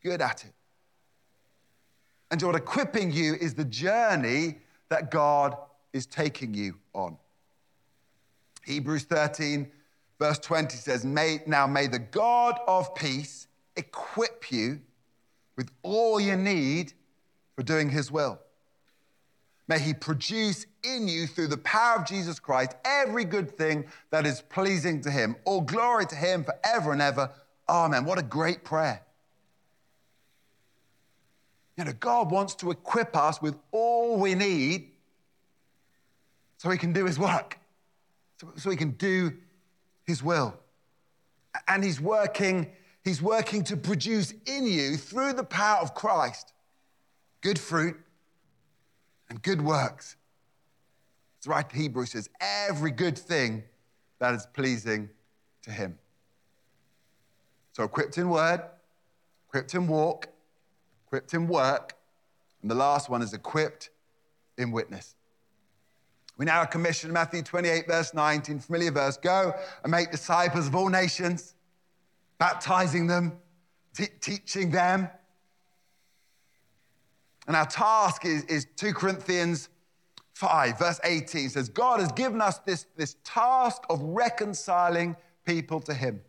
good 0.02 0.22
at 0.22 0.46
it. 0.46 0.54
And 2.32 2.42
what 2.42 2.56
equipping 2.56 3.12
you 3.12 3.36
is 3.36 3.54
the 3.54 3.66
journey 3.66 4.58
that 4.90 5.12
God 5.12 5.56
is 5.94 6.06
taking 6.06 6.54
you 6.54 6.76
on. 6.94 7.18
Hebrews 8.66 9.04
13, 9.06 9.72
verse 10.20 10.38
20 10.40 10.78
says, 10.78 11.06
may, 11.06 11.42
Now 11.48 11.66
may 11.66 11.88
the 11.88 12.00
God 12.00 12.60
of 12.68 12.94
peace 12.94 13.48
equip 13.76 14.52
you 14.52 14.80
with 15.56 15.72
all 15.82 16.20
you 16.20 16.36
need 16.36 16.94
for 17.56 17.64
doing 17.64 17.90
his 17.90 18.12
will. 18.12 18.40
May 19.68 19.80
he 19.80 19.94
produce 19.94 20.66
in 20.84 21.08
you 21.08 21.28
through 21.28 21.48
the 21.48 21.58
power 21.58 22.00
of 22.00 22.08
Jesus 22.08 22.40
Christ 22.40 22.76
every 22.84 23.24
good 23.24 23.56
thing 23.56 23.86
that 24.10 24.26
is 24.26 24.42
pleasing 24.42 25.02
to 25.02 25.12
him. 25.12 25.36
All 25.46 25.62
glory 25.62 26.06
to 26.08 26.16
him 26.16 26.44
forever 26.44 26.92
and 26.92 27.02
ever. 27.02 27.32
Amen. 27.68 28.04
What 28.06 28.18
a 28.18 28.24
great 28.24 28.64
prayer. 28.64 29.04
You 31.80 31.86
know, 31.86 31.94
God 31.94 32.30
wants 32.30 32.56
to 32.56 32.72
equip 32.72 33.16
us 33.16 33.42
with 33.42 33.56
all 33.72 34.20
we 34.20 34.36
need 34.36 34.92
so 36.58 36.70
he 36.70 36.78
can 36.78 36.92
do 36.94 37.06
his 37.06 37.18
work 37.18 37.58
so, 38.58 38.70
he 38.70 38.78
can 38.78 38.92
do 38.92 39.34
his 40.06 40.24
will. 40.24 40.58
And 41.68 41.84
he's 41.84 42.00
working, 42.00 42.72
he's 43.04 43.22
working 43.22 43.64
to 43.66 43.78
produce 43.78 44.34
in 44.46 44.66
you, 44.66 44.98
through 44.98 45.34
the 45.34 45.44
power 45.44 45.82
of 45.82 45.94
Christ, 45.94 46.54
good 47.42 47.60
fruit 47.60 48.00
and 49.30 49.42
good 49.42 49.62
works. 49.62 50.16
It's 51.38 51.48
right, 51.48 51.70
Hebrews 51.72 52.12
says, 52.12 52.30
every 52.40 52.92
good 52.92 53.18
thing 53.18 53.64
that 54.20 54.34
is 54.34 54.46
pleasing 54.54 55.10
to 55.64 55.72
him. 55.72 55.98
So 57.74 57.84
equipped 57.84 58.18
in 58.18 58.30
word, 58.30 58.62
equipped 59.48 59.74
in 59.76 59.88
walk, 59.88 60.28
equipped 61.10 61.34
in 61.34 61.48
work, 61.48 61.98
and 62.62 62.70
the 62.70 62.76
last 62.76 63.10
one 63.10 63.24
is 63.24 63.34
equipped 63.34 63.90
in 64.60 64.72
witness. 64.72 65.16
We 66.38 66.46
now 66.46 66.60
are 66.60 66.68
commissioned, 66.68 67.12
Matthew 67.12 67.42
28, 67.42 67.88
verse 67.88 68.14
19, 68.14 68.60
familiar 68.60 68.92
verse 68.92 69.18
go 69.18 69.54
and 69.84 69.92
make 69.92 70.12
disciples 70.12 70.68
of 70.68 70.76
all 70.76 70.88
nations, 70.88 71.56
baptizing 72.38 73.08
them, 73.08 73.40
t- 73.96 74.06
teaching 74.22 74.70
them. 74.70 75.10
And 77.48 77.56
our 77.56 77.66
task 77.66 78.24
is, 78.24 78.44
is 78.44 78.68
2 78.76 78.94
Corinthians 78.94 79.70
5, 80.34 80.78
verse 80.78 81.00
18 81.04 81.50
says, 81.50 81.70
God 81.70 82.00
has 82.00 82.12
given 82.12 82.40
us 82.40 82.60
this, 82.60 82.86
this 82.96 83.16
task 83.24 83.82
of 83.90 84.00
reconciling 84.04 85.16
people 85.44 85.80
to 85.82 85.94
Him. 85.94 86.22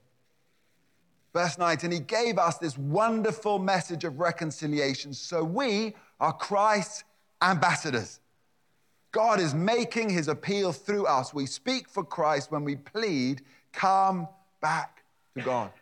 Verse 1.33 1.59
19, 1.59 1.91
He 1.91 2.01
gave 2.01 2.39
us 2.39 2.59
this 2.59 2.77
wonderful 2.77 3.59
message 3.59 4.05
of 4.05 4.19
reconciliation. 4.19 5.13
So 5.13 5.45
we 5.45 5.95
are 6.19 6.33
Christ's 6.33 7.05
ambassadors. 7.43 8.21
God 9.13 9.41
is 9.41 9.55
making 9.55 10.11
his 10.11 10.29
appeal 10.29 10.73
through 10.73 11.07
us. 11.07 11.35
We 11.35 11.47
speak 11.47 11.89
for 11.89 12.05
Christ 12.05 12.53
when 12.53 12.65
we 12.65 12.77
plead, 12.77 13.43
come 13.73 14.29
back 14.61 15.03
to 15.37 15.43
God. 15.43 15.73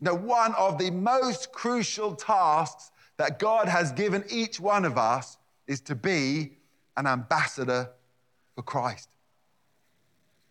Now, 0.00 0.14
one 0.14 0.54
of 0.54 0.78
the 0.78 0.90
most 0.90 1.52
crucial 1.52 2.14
tasks 2.14 2.90
that 3.16 3.38
God 3.38 3.68
has 3.68 3.92
given 3.92 4.24
each 4.28 4.60
one 4.60 4.84
of 4.84 4.98
us 4.98 5.38
is 5.66 5.80
to 5.82 5.94
be 5.94 6.52
an 6.96 7.06
ambassador 7.06 7.90
for 8.54 8.62
Christ, 8.62 9.08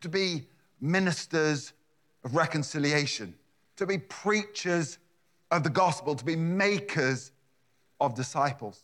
to 0.01 0.09
be 0.09 0.47
ministers 0.81 1.73
of 2.25 2.35
reconciliation, 2.35 3.35
to 3.77 3.85
be 3.85 3.99
preachers 3.99 4.97
of 5.51 5.63
the 5.63 5.69
gospel, 5.69 6.15
to 6.15 6.25
be 6.25 6.35
makers 6.35 7.31
of 8.01 8.15
disciples. 8.15 8.83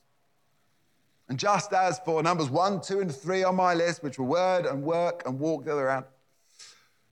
And 1.28 1.40
just 1.40 1.74
as 1.74 2.00
for 2.06 2.22
numbers 2.22 2.50
one, 2.50 2.82
two, 2.82 3.00
and 3.00 3.14
three 3.14 3.44
on 3.44 3.56
my 3.56 3.74
list, 3.74 4.04
which 4.04 4.20
were 4.20 4.26
word 4.26 4.66
and 4.66 4.84
work 4.84 5.24
and 5.26 5.40
walk 5.40 5.66
the 5.66 5.72
other 5.72 5.90
out, 5.90 6.10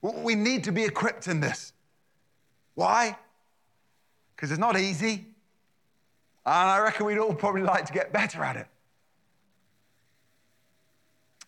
we 0.02 0.36
need 0.36 0.64
to 0.66 0.72
be 0.72 0.84
equipped 0.84 1.28
in 1.28 1.40
this. 1.40 1.74
Why? 2.76 3.18
Because 4.36 4.52
it's 4.52 4.60
not 4.60 4.80
easy. 4.80 5.26
And 6.46 6.70
I 6.70 6.80
reckon 6.80 7.06
we'd 7.06 7.18
all 7.18 7.34
probably 7.34 7.64
like 7.64 7.86
to 7.88 7.94
get 7.94 8.14
better 8.14 8.44
at 8.44 8.56
it. 8.56 8.68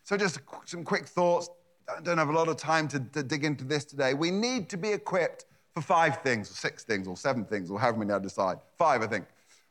So, 0.03 0.17
just 0.17 0.39
some 0.65 0.83
quick 0.83 1.05
thoughts. 1.05 1.49
I 1.97 2.01
don't 2.01 2.17
have 2.17 2.29
a 2.29 2.33
lot 2.33 2.47
of 2.47 2.57
time 2.57 2.87
to, 2.89 2.99
to 2.99 3.23
dig 3.23 3.43
into 3.43 3.63
this 3.63 3.85
today. 3.85 4.13
We 4.13 4.31
need 4.31 4.69
to 4.69 4.77
be 4.77 4.89
equipped 4.89 5.45
for 5.73 5.81
five 5.81 6.21
things, 6.21 6.51
or 6.51 6.55
six 6.55 6.83
things, 6.83 7.07
or 7.07 7.15
seven 7.15 7.45
things, 7.45 7.71
or 7.71 7.79
however 7.79 7.99
many 7.99 8.11
I 8.11 8.19
decide. 8.19 8.57
Five, 8.77 9.01
I 9.01 9.07
think. 9.07 9.25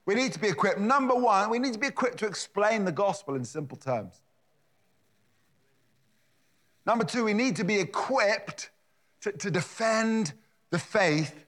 We 0.07 0.15
need 0.15 0.33
to 0.33 0.39
be 0.39 0.49
equipped. 0.49 0.81
Number 0.81 1.15
one, 1.15 1.51
we 1.51 1.59
need 1.59 1.75
to 1.75 1.79
be 1.79 1.87
equipped 1.87 2.19
to 2.19 2.27
explain 2.27 2.85
the 2.85 2.93
gospel 2.93 3.35
in 3.35 3.45
simple 3.45 3.77
terms. 3.77 4.21
Number 6.87 7.05
two, 7.05 7.25
we 7.25 7.35
need 7.35 7.57
to 7.57 7.65
be 7.65 7.79
equipped 7.79 8.71
to, 9.21 9.33
to 9.33 9.51
defend 9.51 10.33
the 10.71 10.79
faith 10.79 11.45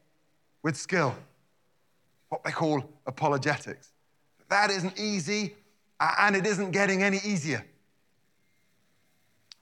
with 0.63 0.77
skill, 0.77 1.15
what 2.29 2.45
they 2.45 2.51
call 2.51 2.85
apologetics. 3.07 3.93
That 4.51 4.71
isn't 4.71 4.99
easy, 5.01 5.55
and 5.99 6.37
it 6.37 6.47
isn't 6.47 6.73
getting 6.73 7.03
any 7.03 7.19
easier. 7.25 7.65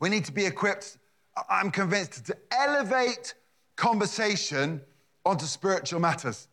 We 0.01 0.09
need 0.09 0.25
to 0.25 0.33
be 0.33 0.47
equipped, 0.47 0.99
I'm 1.49 1.71
convinced, 1.71 2.27
to 2.27 2.37
elevate 2.51 3.35
conversation 3.77 4.81
onto 5.25 5.47
spiritual 5.47 6.01
matters. 6.01 6.49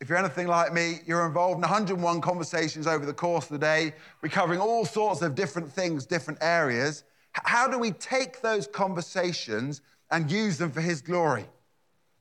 If 0.00 0.08
you're 0.08 0.18
anything 0.18 0.46
like 0.46 0.72
me, 0.72 1.00
you're 1.06 1.26
involved 1.26 1.56
in 1.56 1.62
101 1.62 2.20
conversations 2.20 2.86
over 2.86 3.06
the 3.06 3.14
course 3.14 3.46
of 3.46 3.52
the 3.52 3.58
day. 3.58 3.94
We're 4.20 4.28
covering 4.28 4.60
all 4.60 4.84
sorts 4.84 5.22
of 5.22 5.34
different 5.34 5.72
things, 5.72 6.04
different 6.04 6.38
areas. 6.42 7.04
How 7.32 7.66
do 7.66 7.78
we 7.78 7.92
take 7.92 8.42
those 8.42 8.66
conversations 8.66 9.80
and 10.10 10.30
use 10.30 10.58
them 10.58 10.70
for 10.70 10.80
His 10.82 11.00
glory? 11.00 11.46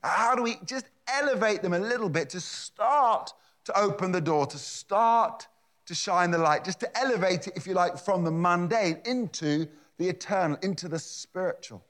How 0.01 0.35
do 0.35 0.43
we 0.43 0.57
just 0.65 0.85
elevate 1.07 1.61
them 1.61 1.73
a 1.73 1.79
little 1.79 2.09
bit 2.09 2.29
to 2.29 2.39
start 2.39 3.33
to 3.65 3.77
open 3.77 4.11
the 4.11 4.21
door, 4.21 4.45
to 4.45 4.57
start 4.57 5.47
to 5.85 5.95
shine 5.95 6.31
the 6.31 6.37
light, 6.37 6.63
just 6.63 6.79
to 6.79 6.97
elevate 6.97 7.47
it, 7.47 7.53
if 7.55 7.67
you 7.67 7.73
like, 7.73 7.97
from 7.97 8.23
the 8.23 8.31
mundane 8.31 9.01
into 9.05 9.67
the 9.97 10.09
eternal, 10.09 10.57
into 10.61 10.87
the 10.87 10.99
spiritual? 10.99 11.83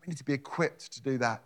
We 0.00 0.10
need 0.10 0.18
to 0.18 0.24
be 0.24 0.32
equipped 0.32 0.92
to 0.92 1.02
do 1.02 1.18
that. 1.18 1.42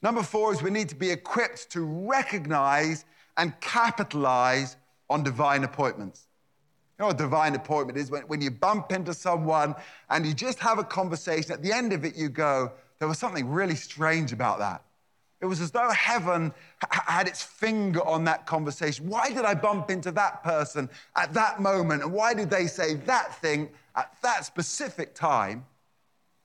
Number 0.00 0.22
four 0.22 0.52
is 0.52 0.62
we 0.62 0.70
need 0.70 0.88
to 0.90 0.94
be 0.94 1.10
equipped 1.10 1.70
to 1.70 1.82
recognize 1.82 3.04
and 3.36 3.58
capitalize 3.60 4.76
on 5.10 5.22
divine 5.22 5.64
appointments. 5.64 6.26
You 6.98 7.04
know 7.04 7.06
what 7.08 7.14
a 7.14 7.18
divine 7.18 7.54
appointment 7.54 7.98
is? 7.98 8.10
When, 8.10 8.22
when 8.22 8.40
you 8.40 8.50
bump 8.50 8.92
into 8.92 9.14
someone 9.14 9.74
and 10.10 10.26
you 10.26 10.34
just 10.34 10.58
have 10.58 10.78
a 10.78 10.84
conversation, 10.84 11.52
at 11.52 11.62
the 11.62 11.72
end 11.72 11.92
of 11.92 12.04
it, 12.04 12.16
you 12.16 12.28
go, 12.28 12.72
there 12.98 13.06
was 13.06 13.18
something 13.18 13.48
really 13.48 13.76
strange 13.76 14.32
about 14.32 14.58
that. 14.58 14.82
It 15.40 15.46
was 15.46 15.60
as 15.60 15.70
though 15.70 15.90
heaven 15.90 16.52
had 16.90 17.28
its 17.28 17.42
finger 17.42 18.04
on 18.04 18.24
that 18.24 18.46
conversation. 18.46 19.08
Why 19.08 19.28
did 19.28 19.44
I 19.44 19.54
bump 19.54 19.90
into 19.90 20.10
that 20.12 20.42
person 20.42 20.90
at 21.14 21.32
that 21.34 21.60
moment? 21.60 22.02
And 22.02 22.12
why 22.12 22.34
did 22.34 22.50
they 22.50 22.66
say 22.66 22.94
that 22.94 23.40
thing 23.40 23.68
at 23.94 24.12
that 24.22 24.44
specific 24.44 25.14
time? 25.14 25.64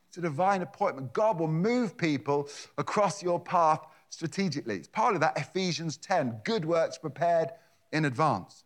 It's 0.09 0.17
a 0.17 0.21
divine 0.21 0.61
appointment. 0.61 1.11
God 1.11 1.39
will 1.39 1.47
move 1.47 1.97
people 1.97 2.47
across 2.77 3.23
your 3.23 3.39
path 3.39 3.87
strategically. 4.09 4.75
It's 4.75 4.87
part 4.87 5.15
of 5.15 5.21
that 5.21 5.37
Ephesians 5.37 5.97
10 5.97 6.41
good 6.43 6.63
works 6.63 6.99
prepared 6.99 7.49
in 7.91 8.05
advance. 8.05 8.63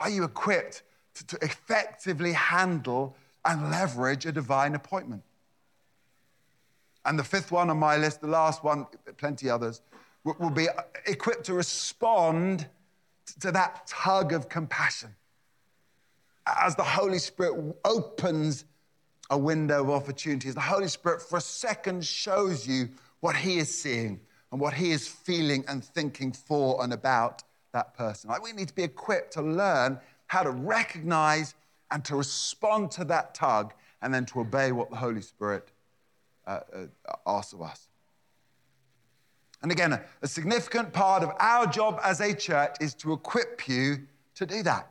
Are 0.00 0.08
you 0.08 0.24
equipped 0.24 0.82
to, 1.14 1.26
to 1.26 1.38
effectively 1.42 2.32
handle 2.32 3.16
and 3.44 3.70
leverage 3.70 4.26
a 4.26 4.32
divine 4.32 4.74
appointment. 4.74 5.22
And 7.04 7.18
the 7.18 7.24
fifth 7.24 7.52
one 7.52 7.70
on 7.70 7.78
my 7.78 7.96
list, 7.96 8.20
the 8.20 8.26
last 8.26 8.64
one, 8.64 8.86
plenty 9.18 9.50
others, 9.50 9.82
will, 10.24 10.50
be 10.50 10.68
uh, 10.68 10.82
equipped 11.06 11.44
to 11.44 11.54
respond 11.54 12.66
to 13.40 13.52
that 13.52 13.86
tug 13.86 14.32
of 14.32 14.48
compassion. 14.48 15.14
As 16.46 16.76
the 16.76 16.82
Holy 16.82 17.18
Spirit 17.18 17.74
opens 17.84 18.64
a 19.30 19.38
window 19.38 19.82
of 19.82 19.90
opportunity, 19.90 20.48
as 20.48 20.54
the 20.54 20.60
Holy 20.60 20.88
Spirit 20.88 21.22
for 21.22 21.38
a 21.38 21.42
second 21.42 22.04
shows 22.04 22.66
you 22.66 22.88
what 23.20 23.36
He 23.36 23.58
is 23.58 23.76
seeing 23.76 24.20
and 24.52 24.60
what 24.60 24.74
He 24.74 24.90
is 24.90 25.06
feeling 25.08 25.64
and 25.68 25.84
thinking 25.84 26.32
for 26.32 26.82
and 26.82 26.92
about 26.92 27.42
that 27.72 27.94
person. 27.94 28.30
Like 28.30 28.42
we 28.42 28.52
need 28.52 28.68
to 28.68 28.74
be 28.74 28.82
equipped 28.82 29.32
to 29.34 29.42
learn 29.42 29.98
how 30.26 30.42
to 30.42 30.50
recognize 30.50 31.54
and 31.90 32.04
to 32.04 32.16
respond 32.16 32.90
to 32.92 33.04
that 33.04 33.34
tug 33.34 33.74
and 34.02 34.12
then 34.12 34.26
to 34.26 34.40
obey 34.40 34.72
what 34.72 34.90
the 34.90 34.96
Holy 34.96 35.22
Spirit 35.22 35.70
uh, 36.46 36.60
uh, 36.74 36.86
of 37.26 37.62
us. 37.62 37.88
And 39.62 39.72
again, 39.72 39.94
a, 39.94 40.04
a 40.20 40.28
significant 40.28 40.92
part 40.92 41.22
of 41.22 41.30
our 41.40 41.66
job 41.66 41.98
as 42.02 42.20
a 42.20 42.34
church 42.34 42.76
is 42.80 42.94
to 42.96 43.12
equip 43.14 43.66
you 43.66 44.06
to 44.34 44.44
do 44.44 44.62
that. 44.62 44.90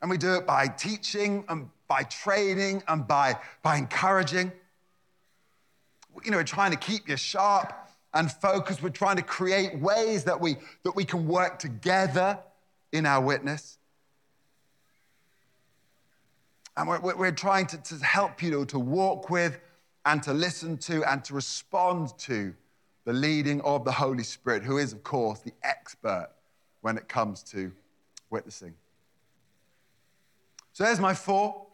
And 0.00 0.10
we 0.10 0.18
do 0.18 0.34
it 0.34 0.46
by 0.46 0.68
teaching 0.68 1.44
and 1.48 1.70
by 1.88 2.02
training 2.02 2.82
and 2.86 3.06
by, 3.06 3.36
by 3.62 3.76
encouraging. 3.76 4.52
You 6.24 6.30
know, 6.30 6.36
we're 6.36 6.44
trying 6.44 6.72
to 6.72 6.76
keep 6.76 7.08
you 7.08 7.16
sharp 7.16 7.72
and 8.14 8.30
focused. 8.30 8.82
We're 8.82 8.90
trying 8.90 9.16
to 9.16 9.22
create 9.22 9.78
ways 9.78 10.24
that 10.24 10.40
we, 10.40 10.56
that 10.82 10.94
we 10.94 11.04
can 11.04 11.26
work 11.26 11.58
together 11.58 12.38
in 12.92 13.06
our 13.06 13.22
witness. 13.22 13.78
And 16.76 16.88
we're, 16.88 17.16
we're 17.16 17.32
trying 17.32 17.66
to, 17.68 17.76
to 17.78 18.04
help 18.04 18.42
you 18.42 18.64
to 18.66 18.78
walk 18.78 19.30
with 19.30 19.58
and 20.08 20.22
to 20.22 20.32
listen 20.32 20.78
to 20.78 21.04
and 21.04 21.22
to 21.22 21.34
respond 21.34 22.16
to 22.16 22.54
the 23.04 23.12
leading 23.12 23.60
of 23.60 23.84
the 23.84 23.92
Holy 23.92 24.22
Spirit, 24.22 24.62
who 24.62 24.78
is, 24.78 24.94
of 24.94 25.02
course, 25.04 25.40
the 25.40 25.52
expert 25.62 26.30
when 26.80 26.96
it 26.96 27.08
comes 27.08 27.42
to 27.42 27.70
witnessing. 28.30 28.74
So 30.72 30.84
there's 30.84 30.98
my 30.98 31.12
four. 31.12 31.66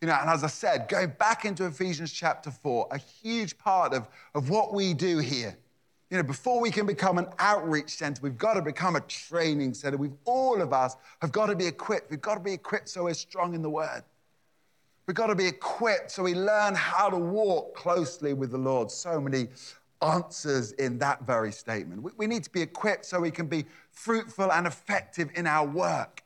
You 0.00 0.06
know, 0.06 0.16
and 0.20 0.30
as 0.30 0.44
I 0.44 0.48
said, 0.48 0.86
going 0.88 1.12
back 1.18 1.44
into 1.44 1.66
Ephesians 1.66 2.12
chapter 2.12 2.52
4, 2.52 2.88
a 2.92 2.98
huge 2.98 3.58
part 3.58 3.94
of, 3.94 4.08
of 4.34 4.48
what 4.48 4.72
we 4.72 4.94
do 4.94 5.18
here. 5.18 5.56
You 6.10 6.18
know, 6.18 6.22
before 6.22 6.60
we 6.60 6.70
can 6.70 6.86
become 6.86 7.18
an 7.18 7.26
outreach 7.38 7.90
center, 7.96 8.20
we've 8.22 8.38
got 8.38 8.54
to 8.54 8.62
become 8.62 8.94
a 8.94 9.00
training 9.00 9.74
center. 9.74 9.96
We've 9.96 10.16
all 10.24 10.60
of 10.60 10.72
us 10.72 10.96
have 11.20 11.32
got 11.32 11.46
to 11.46 11.56
be 11.56 11.66
equipped. 11.66 12.10
We've 12.10 12.20
got 12.20 12.34
to 12.34 12.40
be 12.40 12.52
equipped 12.52 12.88
so 12.88 13.04
we're 13.04 13.14
strong 13.14 13.54
in 13.54 13.62
the 13.62 13.70
word. 13.70 14.04
We've 15.06 15.16
got 15.16 15.26
to 15.28 15.34
be 15.34 15.46
equipped 15.46 16.12
so 16.12 16.22
we 16.22 16.34
learn 16.34 16.74
how 16.74 17.10
to 17.10 17.16
walk 17.16 17.74
closely 17.74 18.34
with 18.34 18.52
the 18.52 18.58
Lord. 18.58 18.90
So 18.90 19.20
many 19.20 19.48
answers 20.00 20.72
in 20.72 20.98
that 20.98 21.22
very 21.26 21.52
statement. 21.52 22.06
We, 22.16 22.26
need 22.26 22.44
to 22.44 22.50
be 22.50 22.62
equipped 22.62 23.04
so 23.04 23.20
we 23.20 23.30
can 23.30 23.46
be 23.46 23.64
fruitful 23.90 24.52
and 24.52 24.66
effective 24.66 25.30
in 25.34 25.46
our 25.46 25.66
work. 25.66 26.22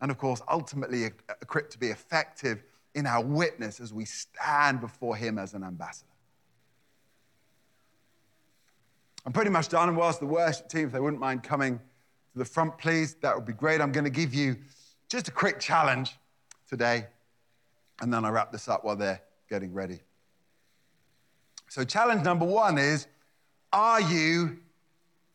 And 0.00 0.10
of 0.10 0.18
course, 0.18 0.42
ultimately, 0.48 1.04
equipped 1.04 1.72
to 1.72 1.78
be 1.78 1.88
effective 1.88 2.62
in 2.94 3.06
our 3.06 3.22
witness 3.22 3.80
as 3.80 3.92
we 3.92 4.04
stand 4.04 4.80
before 4.80 5.16
Him 5.16 5.38
as 5.38 5.54
an 5.54 5.62
ambassador. 5.62 6.06
I'm 9.26 9.32
pretty 9.32 9.50
much 9.50 9.68
done. 9.68 9.88
And 9.88 9.96
whilst 9.96 10.20
the 10.20 10.26
worship 10.26 10.68
team, 10.68 10.86
if 10.86 10.92
they 10.92 11.00
wouldn't 11.00 11.20
mind 11.20 11.42
coming 11.42 11.78
to 11.78 12.38
the 12.38 12.44
front, 12.44 12.78
please, 12.78 13.14
that 13.20 13.34
would 13.34 13.44
be 13.44 13.52
great. 13.52 13.80
I'm 13.80 13.92
going 13.92 14.04
to 14.04 14.10
give 14.10 14.34
you 14.34 14.56
just 15.08 15.28
a 15.28 15.30
quick 15.30 15.60
challenge 15.60 16.16
today, 16.68 17.06
and 18.00 18.12
then 18.12 18.24
I 18.24 18.30
wrap 18.30 18.52
this 18.52 18.68
up 18.68 18.84
while 18.84 18.96
they're 18.96 19.20
getting 19.48 19.72
ready. 19.72 20.00
So, 21.68 21.84
challenge 21.84 22.24
number 22.24 22.44
one 22.44 22.78
is 22.78 23.06
are 23.72 24.00
you 24.00 24.58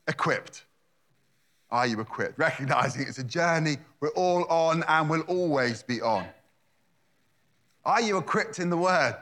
equipped? 0.07 0.65
Are 1.71 1.87
you 1.87 1.99
equipped? 1.99 2.37
Recognizing 2.37 3.03
it's 3.07 3.19
a 3.19 3.23
journey 3.23 3.77
we're 3.99 4.09
all 4.09 4.45
on 4.45 4.83
and 4.87 5.09
will 5.09 5.21
always 5.21 5.83
be 5.83 6.01
on. 6.01 6.25
Are 7.85 8.01
you 8.01 8.17
equipped 8.17 8.59
in 8.59 8.69
the 8.69 8.77
Word? 8.77 9.15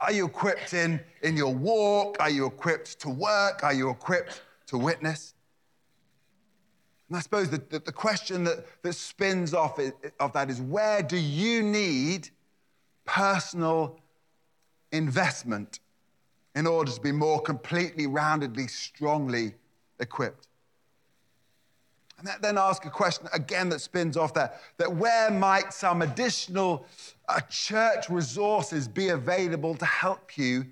Are 0.00 0.12
you 0.12 0.26
equipped 0.26 0.74
in, 0.74 1.00
in 1.22 1.36
your 1.36 1.54
walk? 1.54 2.16
Are 2.18 2.30
you 2.30 2.46
equipped 2.46 3.00
to 3.00 3.08
work? 3.08 3.62
Are 3.62 3.72
you 3.72 3.90
equipped 3.90 4.42
to 4.66 4.78
witness? 4.78 5.34
And 7.12 7.18
I 7.18 7.20
suppose 7.20 7.50
the, 7.50 7.60
the, 7.68 7.78
the 7.78 7.92
question 7.92 8.42
that, 8.44 8.64
that 8.80 8.94
spins 8.94 9.52
off 9.52 9.78
it, 9.78 9.94
of 10.18 10.32
that 10.32 10.48
is 10.48 10.62
where 10.62 11.02
do 11.02 11.18
you 11.18 11.62
need 11.62 12.30
personal 13.04 14.00
investment 14.92 15.80
in 16.54 16.66
order 16.66 16.90
to 16.90 16.98
be 17.02 17.12
more 17.12 17.38
completely, 17.38 18.06
roundedly, 18.06 18.70
strongly 18.70 19.52
equipped. 20.00 20.48
And 22.18 22.26
that 22.26 22.40
then 22.40 22.56
ask 22.56 22.86
a 22.86 22.90
question 22.90 23.28
again 23.34 23.68
that 23.68 23.82
spins 23.82 24.16
off 24.16 24.32
that, 24.32 24.62
that 24.78 24.96
where 24.96 25.30
might 25.30 25.74
some 25.74 26.00
additional 26.00 26.86
uh, 27.28 27.40
church 27.40 28.08
resources 28.08 28.88
be 28.88 29.10
available 29.10 29.74
to 29.74 29.84
help 29.84 30.38
you 30.38 30.64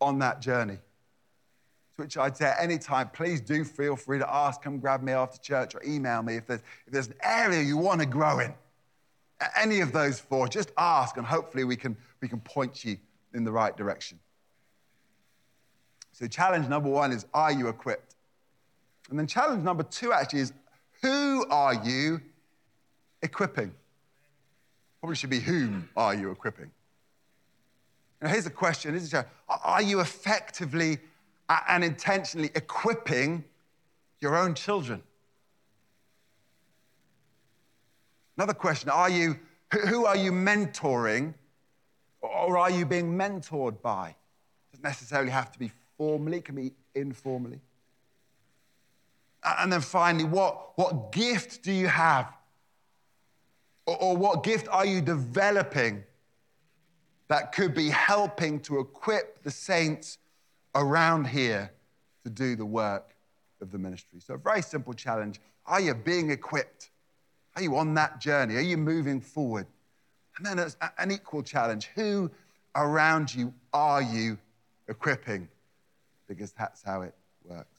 on 0.00 0.20
that 0.20 0.40
journey? 0.40 0.78
To 1.96 2.02
which 2.02 2.16
I'd 2.16 2.36
say 2.36 2.46
at 2.46 2.56
any 2.60 2.78
time, 2.78 3.10
please 3.10 3.40
do 3.40 3.64
feel 3.64 3.94
free 3.94 4.18
to 4.18 4.34
ask, 4.34 4.62
come 4.62 4.78
grab 4.78 5.02
me 5.02 5.12
after 5.12 5.38
church 5.38 5.74
or 5.74 5.82
email 5.84 6.22
me 6.22 6.36
if 6.36 6.46
there's, 6.46 6.62
if 6.86 6.92
there's 6.92 7.06
an 7.08 7.14
area 7.22 7.62
you 7.62 7.76
want 7.76 8.00
to 8.00 8.06
grow 8.06 8.40
in. 8.40 8.52
Any 9.56 9.80
of 9.80 9.92
those 9.92 10.18
four, 10.18 10.48
just 10.48 10.72
ask 10.76 11.16
and 11.16 11.26
hopefully 11.26 11.64
we 11.64 11.76
can, 11.76 11.96
we 12.20 12.28
can 12.28 12.40
point 12.40 12.84
you 12.84 12.96
in 13.32 13.44
the 13.44 13.52
right 13.52 13.76
direction. 13.76 14.18
So, 16.12 16.26
challenge 16.28 16.68
number 16.68 16.88
one 16.88 17.12
is 17.12 17.26
Are 17.34 17.52
you 17.52 17.68
equipped? 17.68 18.14
And 19.10 19.18
then, 19.18 19.26
challenge 19.26 19.62
number 19.62 19.82
two 19.82 20.12
actually 20.12 20.40
is 20.40 20.52
Who 21.02 21.44
are 21.50 21.74
you 21.74 22.20
equipping? 23.22 23.72
Probably 25.00 25.16
should 25.16 25.30
be 25.30 25.40
Whom 25.40 25.88
are 25.96 26.14
you 26.14 26.30
equipping? 26.30 26.70
Now, 28.22 28.28
here's 28.28 28.46
a 28.46 28.50
question 28.50 28.94
is 28.94 29.12
it, 29.12 29.28
Are 29.48 29.82
you 29.82 30.00
effectively 30.00 30.98
and 31.48 31.84
intentionally 31.84 32.50
equipping 32.54 33.44
your 34.20 34.36
own 34.36 34.54
children? 34.54 35.02
Another 38.36 38.54
question 38.54 38.90
Are 38.90 39.10
you, 39.10 39.38
who 39.72 40.06
are 40.06 40.16
you 40.16 40.32
mentoring 40.32 41.34
or 42.20 42.58
are 42.58 42.70
you 42.70 42.86
being 42.86 43.16
mentored 43.16 43.80
by? 43.82 44.14
Doesn't 44.72 44.84
necessarily 44.84 45.30
have 45.30 45.52
to 45.52 45.58
be 45.58 45.70
formally, 45.96 46.38
it 46.38 46.44
can 46.44 46.56
be 46.56 46.72
informally. 46.94 47.60
And 49.44 49.72
then 49.72 49.82
finally, 49.82 50.24
what, 50.24 50.72
what 50.76 51.12
gift 51.12 51.62
do 51.62 51.72
you 51.72 51.86
have? 51.86 52.32
Or, 53.86 53.96
or 54.02 54.16
what 54.16 54.42
gift 54.42 54.68
are 54.70 54.86
you 54.86 55.02
developing 55.02 56.02
that 57.28 57.52
could 57.52 57.74
be 57.74 57.90
helping 57.90 58.60
to 58.60 58.80
equip 58.80 59.42
the 59.42 59.50
saints 59.50 60.18
around 60.74 61.26
here 61.26 61.70
to 62.24 62.30
do 62.30 62.56
the 62.56 62.66
work 62.66 63.14
of 63.60 63.70
the 63.70 63.78
ministry? 63.78 64.20
So, 64.20 64.34
a 64.34 64.38
very 64.38 64.62
simple 64.62 64.94
challenge. 64.94 65.40
Are 65.66 65.80
you 65.80 65.94
being 65.94 66.30
equipped? 66.30 66.90
Are 67.56 67.62
you 67.62 67.76
on 67.76 67.94
that 67.94 68.20
journey? 68.20 68.56
Are 68.56 68.60
you 68.60 68.76
moving 68.76 69.20
forward? 69.20 69.66
And 70.36 70.46
then 70.46 70.70
an 70.98 71.10
equal 71.10 71.42
challenge 71.42 71.90
who 71.94 72.30
around 72.74 73.32
you 73.34 73.54
are 73.72 74.02
you 74.02 74.38
equipping? 74.88 75.48
because 76.28 76.52
that's 76.52 76.82
how 76.82 77.02
it 77.02 77.14
works. 77.44 77.73